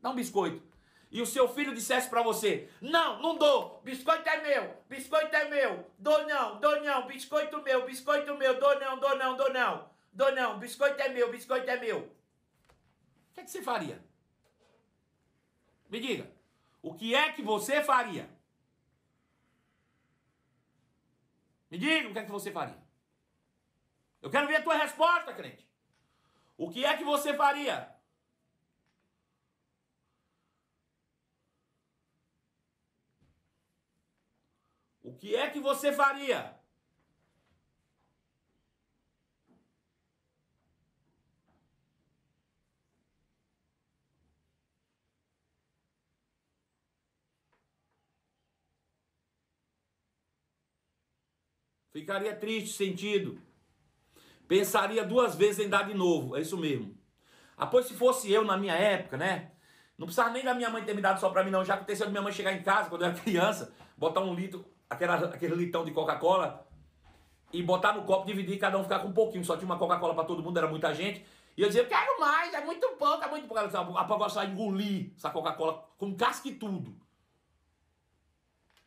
Dá 0.00 0.10
um 0.10 0.14
biscoito. 0.14 0.62
E 1.16 1.22
o 1.22 1.24
seu 1.24 1.48
filho 1.48 1.74
dissesse 1.74 2.10
para 2.10 2.20
você: 2.20 2.68
Não, 2.78 3.22
não 3.22 3.38
dou, 3.38 3.80
biscoito 3.82 4.28
é 4.28 4.38
meu, 4.42 4.76
biscoito 4.86 5.34
é 5.34 5.48
meu, 5.48 5.90
dou 5.98 6.26
não, 6.26 6.60
dou 6.60 6.82
não, 6.82 7.06
biscoito 7.06 7.62
meu, 7.62 7.86
biscoito 7.86 8.36
meu, 8.36 8.60
dou 8.60 8.78
não, 8.78 8.98
dou 8.98 9.16
não, 9.16 9.34
dou 9.34 9.50
não, 9.50 9.90
dou 10.12 10.32
não, 10.32 10.58
biscoito 10.58 11.00
é 11.00 11.08
meu, 11.08 11.30
biscoito 11.30 11.70
é 11.70 11.80
meu. 11.80 12.00
O 12.00 13.32
que 13.32 13.40
é 13.40 13.44
que 13.44 13.50
você 13.50 13.62
faria? 13.62 13.98
Me 15.88 16.00
diga, 16.00 16.30
o 16.82 16.92
que 16.92 17.14
é 17.14 17.32
que 17.32 17.40
você 17.40 17.82
faria? 17.82 18.28
Me 21.70 21.78
diga 21.78 22.10
o 22.10 22.12
que 22.12 22.18
é 22.18 22.24
que 22.26 22.30
você 22.30 22.52
faria. 22.52 22.82
Eu 24.20 24.28
quero 24.28 24.46
ver 24.46 24.56
a 24.56 24.62
tua 24.62 24.76
resposta, 24.76 25.32
crente. 25.32 25.66
O 26.58 26.68
que 26.68 26.84
é 26.84 26.94
que 26.94 27.04
você 27.04 27.32
faria? 27.32 27.96
O 35.06 35.14
que 35.26 35.34
é 35.34 35.50
que 35.50 35.58
você 35.58 35.92
faria? 35.92 36.54
Ficaria 51.92 52.36
triste, 52.36 52.76
sentido. 52.76 53.40
Pensaria 54.46 55.02
duas 55.04 55.34
vezes 55.34 55.58
em 55.58 55.68
dar 55.68 55.88
de 55.88 55.94
novo. 55.94 56.36
É 56.36 56.40
isso 56.40 56.56
mesmo. 56.56 56.96
Ah, 57.56 57.66
pois 57.66 57.86
se 57.86 57.94
fosse 57.94 58.30
eu 58.30 58.44
na 58.44 58.56
minha 58.56 58.74
época, 58.74 59.16
né? 59.16 59.50
Não 59.98 60.06
precisava 60.06 60.30
nem 60.30 60.44
da 60.44 60.54
minha 60.54 60.70
mãe 60.70 60.84
ter 60.84 60.94
me 60.94 61.02
dado 61.02 61.18
só 61.18 61.30
pra 61.30 61.42
mim, 61.42 61.50
não. 61.50 61.64
Já 61.64 61.74
aconteceu 61.74 62.06
de 62.06 62.12
minha 62.12 62.22
mãe 62.22 62.32
chegar 62.32 62.52
em 62.52 62.62
casa 62.62 62.88
quando 62.88 63.02
eu 63.02 63.08
era 63.08 63.18
criança, 63.18 63.74
botar 63.96 64.20
um 64.20 64.34
litro, 64.34 64.64
aquela, 64.88 65.16
aquele 65.26 65.54
litão 65.54 65.84
de 65.84 65.90
Coca-Cola 65.90 66.66
e 67.52 67.62
botar 67.62 67.92
no 67.92 68.04
copo, 68.04 68.26
dividir, 68.26 68.58
cada 68.58 68.78
um 68.78 68.82
ficar 68.82 69.00
com 69.00 69.08
um 69.08 69.12
pouquinho. 69.12 69.44
Só 69.44 69.56
tinha 69.56 69.66
uma 69.66 69.78
Coca-Cola 69.78 70.14
para 70.14 70.24
todo 70.24 70.42
mundo, 70.42 70.58
era 70.58 70.68
muita 70.68 70.92
gente. 70.94 71.24
E 71.56 71.62
eu 71.62 71.68
dizia, 71.68 71.86
quero 71.86 72.20
mais, 72.20 72.52
é 72.52 72.64
muito 72.64 72.86
pouco, 72.98 73.24
é 73.24 73.28
muito 73.28 73.46
pouco. 73.46 73.58
Ela 73.58 73.68
disse, 73.68 73.78
a 73.78 74.28
só 74.28 74.44
engolir 74.44 75.12
essa 75.16 75.30
Coca-Cola 75.30 75.84
com 75.96 76.14
casca 76.14 76.48
e 76.48 76.54
tudo. 76.54 76.96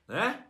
Né? 0.07 0.45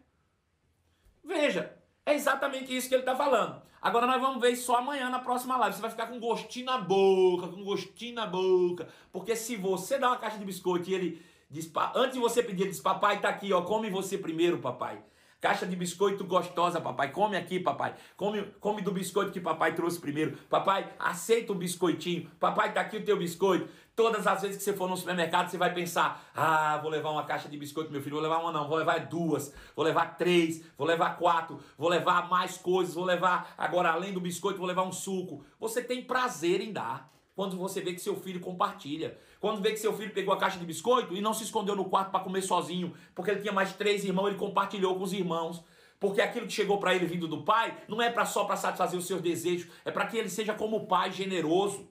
Veja, 1.24 1.78
é 2.06 2.14
exatamente 2.14 2.76
isso 2.76 2.90
que 2.90 2.96
ele 2.96 3.04
está 3.04 3.16
falando. 3.16 3.62
Agora 3.82 4.06
nós 4.06 4.20
vamos 4.20 4.42
ver 4.42 4.56
só 4.56 4.78
amanhã 4.78 5.10
na 5.10 5.20
próxima 5.20 5.56
live. 5.56 5.76
Você 5.76 5.82
vai 5.82 5.92
ficar 5.92 6.08
com 6.08 6.20
gostinho 6.20 6.66
na 6.66 6.78
boca, 6.78 7.48
com 7.48 7.64
gostinho 7.64 8.16
na 8.16 8.26
boca. 8.26 8.90
Porque 9.12 9.36
se 9.36 9.56
você 9.56 9.98
dá 9.98 10.10
uma 10.10 10.18
caixa 10.18 10.38
de 10.38 10.44
biscoito 10.44 10.90
e 10.90 10.94
ele 10.94 11.26
diz, 11.50 11.72
antes 11.96 12.16
de 12.16 12.20
você 12.20 12.44
pedir, 12.44 12.64
ele 12.64 12.72
diz, 12.72 12.82
papai, 12.82 13.22
tá 13.22 13.30
aqui, 13.30 13.54
ó, 13.54 13.62
come 13.62 13.90
você 13.90 14.18
primeiro, 14.18 14.60
papai. 14.60 15.02
Caixa 15.42 15.66
de 15.66 15.74
biscoito 15.74 16.26
gostosa, 16.26 16.82
papai. 16.82 17.12
Come 17.12 17.38
aqui, 17.38 17.62
papai. 17.62 17.96
Come, 18.18 18.44
come 18.60 18.82
do 18.82 18.92
biscoito 18.92 19.32
que 19.32 19.40
papai 19.40 19.74
trouxe 19.74 19.98
primeiro. 19.98 20.38
Papai, 20.50 20.92
aceita 21.00 21.54
o 21.54 21.56
biscoitinho. 21.56 22.30
Papai, 22.38 22.74
tá 22.74 22.82
aqui 22.82 22.98
o 22.98 23.06
teu 23.06 23.18
biscoito. 23.18 23.70
Todas 23.96 24.28
as 24.28 24.42
vezes 24.42 24.58
que 24.58 24.64
você 24.64 24.74
for 24.74 24.90
no 24.90 24.98
supermercado, 24.98 25.50
você 25.50 25.58
vai 25.58 25.74
pensar: 25.74 26.30
ah, 26.36 26.78
vou 26.82 26.92
levar 26.92 27.12
uma 27.12 27.24
caixa 27.24 27.48
de 27.48 27.58
biscoito, 27.58 27.90
meu 27.90 28.02
filho. 28.02 28.16
Vou 28.16 28.24
levar 28.24 28.40
uma, 28.40 28.52
não. 28.52 28.68
Vou 28.68 28.78
levar 28.78 29.00
duas. 29.08 29.54
Vou 29.74 29.86
levar 29.86 30.18
três. 30.18 30.62
Vou 30.78 30.86
levar 30.86 31.18
quatro. 31.18 31.58
Vou 31.78 31.88
levar 31.88 32.28
mais 32.28 32.58
coisas. 32.58 32.96
Vou 32.96 33.06
levar, 33.06 33.54
agora, 33.58 33.92
além 33.92 34.12
do 34.12 34.20
biscoito, 34.20 34.58
vou 34.58 34.68
levar 34.68 34.84
um 34.84 34.92
suco. 34.92 35.46
Você 35.58 35.82
tem 35.82 36.04
prazer 36.04 36.60
em 36.60 36.74
dar 36.74 37.10
quando 37.34 37.56
você 37.56 37.80
vê 37.80 37.94
que 37.94 38.02
seu 38.02 38.18
filho 38.18 38.42
compartilha. 38.42 39.18
Quando 39.40 39.62
vê 39.62 39.72
que 39.72 39.78
seu 39.78 39.96
filho 39.96 40.14
pegou 40.14 40.34
a 40.34 40.38
caixa 40.38 40.60
de 40.60 40.66
biscoito 40.66 41.16
e 41.16 41.22
não 41.22 41.34
se 41.34 41.44
escondeu 41.44 41.76
no 41.76 41.86
quarto 41.86 42.12
para 42.12 42.24
comer 42.24 42.42
sozinho, 42.42 42.94
porque 43.16 43.32
ele 43.32 43.42
tinha 43.42 43.54
mais 43.54 43.74
três 43.74 44.04
irmãos, 44.04 44.28
ele 44.28 44.38
compartilhou 44.38 44.96
com 44.96 45.04
os 45.04 45.14
irmãos. 45.14 45.64
Porque 46.00 46.22
aquilo 46.22 46.48
que 46.48 46.54
chegou 46.54 46.80
para 46.80 46.96
ele 46.96 47.06
vindo 47.06 47.28
do 47.28 47.44
pai 47.44 47.78
não 47.88 48.02
é 48.02 48.10
para 48.10 48.26
só 48.26 48.46
para 48.46 48.56
satisfazer 48.56 48.98
os 48.98 49.06
seus 49.06 49.22
desejos, 49.22 49.70
é 49.84 49.92
para 49.92 50.08
que 50.08 50.18
ele 50.18 50.30
seja 50.30 50.54
como 50.54 50.78
o 50.78 50.88
pai 50.88 51.12
generoso. 51.12 51.90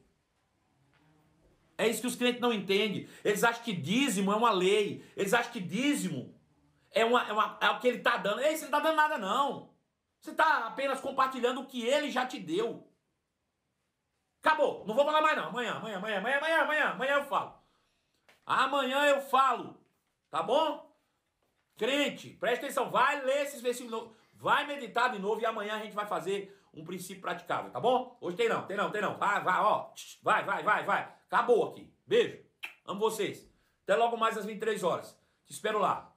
É 1.77 1.87
isso 1.87 2.01
que 2.01 2.07
os 2.07 2.17
clientes 2.17 2.41
não 2.41 2.53
entendem. 2.53 3.07
Eles 3.25 3.45
acham 3.45 3.63
que 3.63 3.73
dízimo 3.73 4.33
é 4.33 4.37
uma 4.37 4.51
lei. 4.51 5.05
Eles 5.17 5.33
acham 5.33 5.53
que 5.53 5.61
dízimo 5.61 6.35
é, 6.91 7.05
uma, 7.05 7.29
é, 7.29 7.33
uma, 7.33 7.59
é 7.61 7.71
o 7.71 7.79
que 7.79 7.87
ele 7.87 7.99
está 7.99 8.17
dando. 8.17 8.41
Ei, 8.41 8.57
você 8.57 8.67
não 8.67 8.79
está 8.79 8.81
dando 8.81 8.97
nada, 8.97 9.19
não. 9.19 9.71
Você 10.21 10.31
está 10.31 10.67
apenas 10.67 11.01
compartilhando 11.01 11.61
o 11.61 11.67
que 11.67 11.83
ele 11.83 12.11
já 12.11 12.27
te 12.27 12.41
deu. 12.41 12.88
Acabou. 14.43 14.85
Não 14.87 14.95
vou 14.95 15.05
falar 15.05 15.21
mais 15.21 15.37
não. 15.37 15.49
Amanhã, 15.49 15.75
amanhã, 15.75 15.99
amanhã, 15.99 16.19
amanhã, 16.19 16.37
amanhã, 16.39 16.63
amanhã, 16.63 16.85
amanhã 16.91 17.15
eu 17.15 17.25
falo. 17.25 17.55
Amanhã 18.47 19.05
eu 19.07 19.21
falo. 19.21 19.79
Tá 20.31 20.43
bom? 20.43 20.89
Crente, 21.77 22.31
presta 22.31 22.67
atenção. 22.67 22.91
Vai 22.91 23.25
ler 23.25 23.43
esses 23.43 23.61
versículos. 23.61 24.11
Vai 24.35 24.67
meditar 24.67 25.11
de 25.13 25.19
novo 25.19 25.41
e 25.41 25.47
amanhã 25.47 25.77
a 25.77 25.83
gente 25.83 25.95
vai 25.95 26.07
fazer 26.07 26.57
um 26.73 26.85
princípio 26.85 27.21
praticável, 27.23 27.71
tá 27.71 27.81
bom? 27.81 28.17
Hoje 28.21 28.37
tem 28.37 28.49
não, 28.49 28.65
tem 28.67 28.77
não, 28.77 28.91
tem 28.91 29.03
não. 29.03 29.17
Vai, 29.19 29.43
vai, 29.43 29.61
ó. 29.61 29.91
Vai, 30.23 30.45
vai, 30.45 30.63
vai, 30.63 30.85
vai. 30.85 31.15
Acabou 31.27 31.69
aqui. 31.69 31.93
Beijo. 32.07 32.39
Amo 32.87 33.01
vocês. 33.01 33.49
Até 33.83 33.97
logo 33.97 34.17
mais 34.17 34.37
às 34.37 34.45
23 34.45 34.83
horas. 34.83 35.19
Te 35.45 35.53
espero 35.53 35.79
lá. 35.79 36.15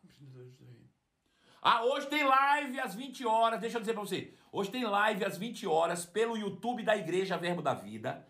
Ah, 1.62 1.84
hoje 1.86 2.08
tem 2.08 2.24
live 2.24 2.80
às 2.80 2.95
20 2.95 3.24
horas. 3.24 3.60
Deixa 3.60 3.78
eu 3.78 3.82
dizer 3.82 3.93
pra 3.93 4.02
você. 4.02 4.34
Hoje 4.52 4.71
tem 4.71 4.84
live 4.84 5.24
às 5.24 5.38
20 5.38 5.67
horas 5.67 6.04
pelo 6.04 6.36
YouTube 6.36 6.82
da 6.82 6.97
Igreja 6.97 7.38
Verbo 7.38 7.62
da 7.62 7.76
Vida. 7.76 8.26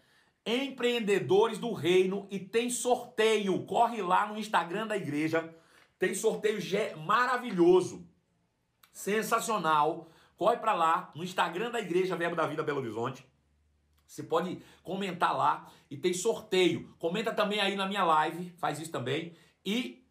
Empreendedores 0.46 1.58
do 1.58 1.72
Reino 1.72 2.28
e 2.30 2.38
tem 2.38 2.70
sorteio. 2.70 3.66
Corre 3.66 4.02
lá 4.02 4.28
no 4.28 4.38
Instagram 4.38 4.86
da 4.86 4.98
igreja. 4.98 5.56
Tem 5.98 6.14
sorteio 6.14 6.60
maravilhoso. 7.06 8.06
Sensacional. 8.92 10.10
Corre 10.36 10.58
para 10.58 10.74
lá 10.74 11.10
no 11.16 11.24
Instagram 11.24 11.72
da 11.72 11.80
Igreja 11.80 12.18
Verbo 12.18 12.36
da 12.36 12.48
Vida 12.48 12.64
Belo 12.64 12.80
Horizonte. 12.80 13.26
Você 14.06 14.24
pode 14.24 14.62
comentar 14.84 15.38
lá 15.38 15.72
e 15.90 15.96
tem 15.96 16.14
sorteio. 16.14 16.94
Comenta 17.00 17.32
também 17.32 17.62
aí 17.62 17.78
na 17.78 17.86
minha 17.86 18.04
live, 18.04 18.50
faz 18.58 18.78
isso 18.78 18.92
também. 18.92 19.38
E 19.66 20.04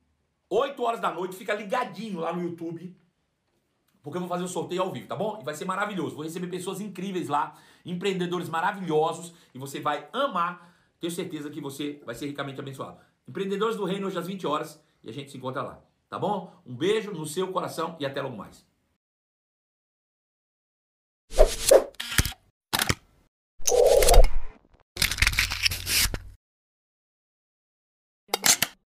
8 0.49 0.83
horas 0.83 1.01
da 1.01 1.13
noite, 1.13 1.37
fica 1.37 1.53
ligadinho 1.53 2.21
lá 2.21 2.33
no 2.33 2.41
YouTube 2.41 2.97
porque 4.03 4.17
eu 4.17 4.21
vou 4.21 4.29
fazer 4.29 4.45
o 4.45 4.49
sorteio 4.49 4.83
ao 4.83 4.93
vivo, 4.93 5.07
tá 5.07 5.17
bom? 5.17 5.39
E 5.41 5.45
vai 5.45 5.55
ser 5.55 5.65
maravilhoso. 5.65 6.15
Vou 6.15 6.25
receber 6.25 6.47
pessoas 6.47 6.81
incríveis 6.81 7.29
lá, 7.29 7.57
empreendedores 7.85 8.49
maravilhosos, 8.49 9.35
e 9.55 9.59
você 9.59 9.81
vai 9.81 10.09
amar. 10.13 10.75
Tenho 10.99 11.13
certeza 11.13 11.51
que 11.51 11.61
você 11.61 12.01
vai 12.05 12.15
ser 12.15 12.27
ricamente 12.27 12.61
abençoado. 12.61 12.99
Empreendedores 13.29 13.77
do 13.77 13.85
Reino 13.85 14.07
hoje 14.07 14.19
às 14.19 14.27
20 14.27 14.47
horas 14.47 14.83
e 15.03 15.09
a 15.09 15.13
gente 15.13 15.31
se 15.31 15.37
encontra 15.37 15.63
lá, 15.63 15.83
tá 16.09 16.19
bom? 16.19 16.53
Um 16.67 16.75
beijo 16.75 17.13
no 17.13 17.27
seu 17.27 17.49
coração 17.49 17.97
e 17.99 18.07
até 18.07 18.21
logo 18.21 18.37
mais. 18.37 18.67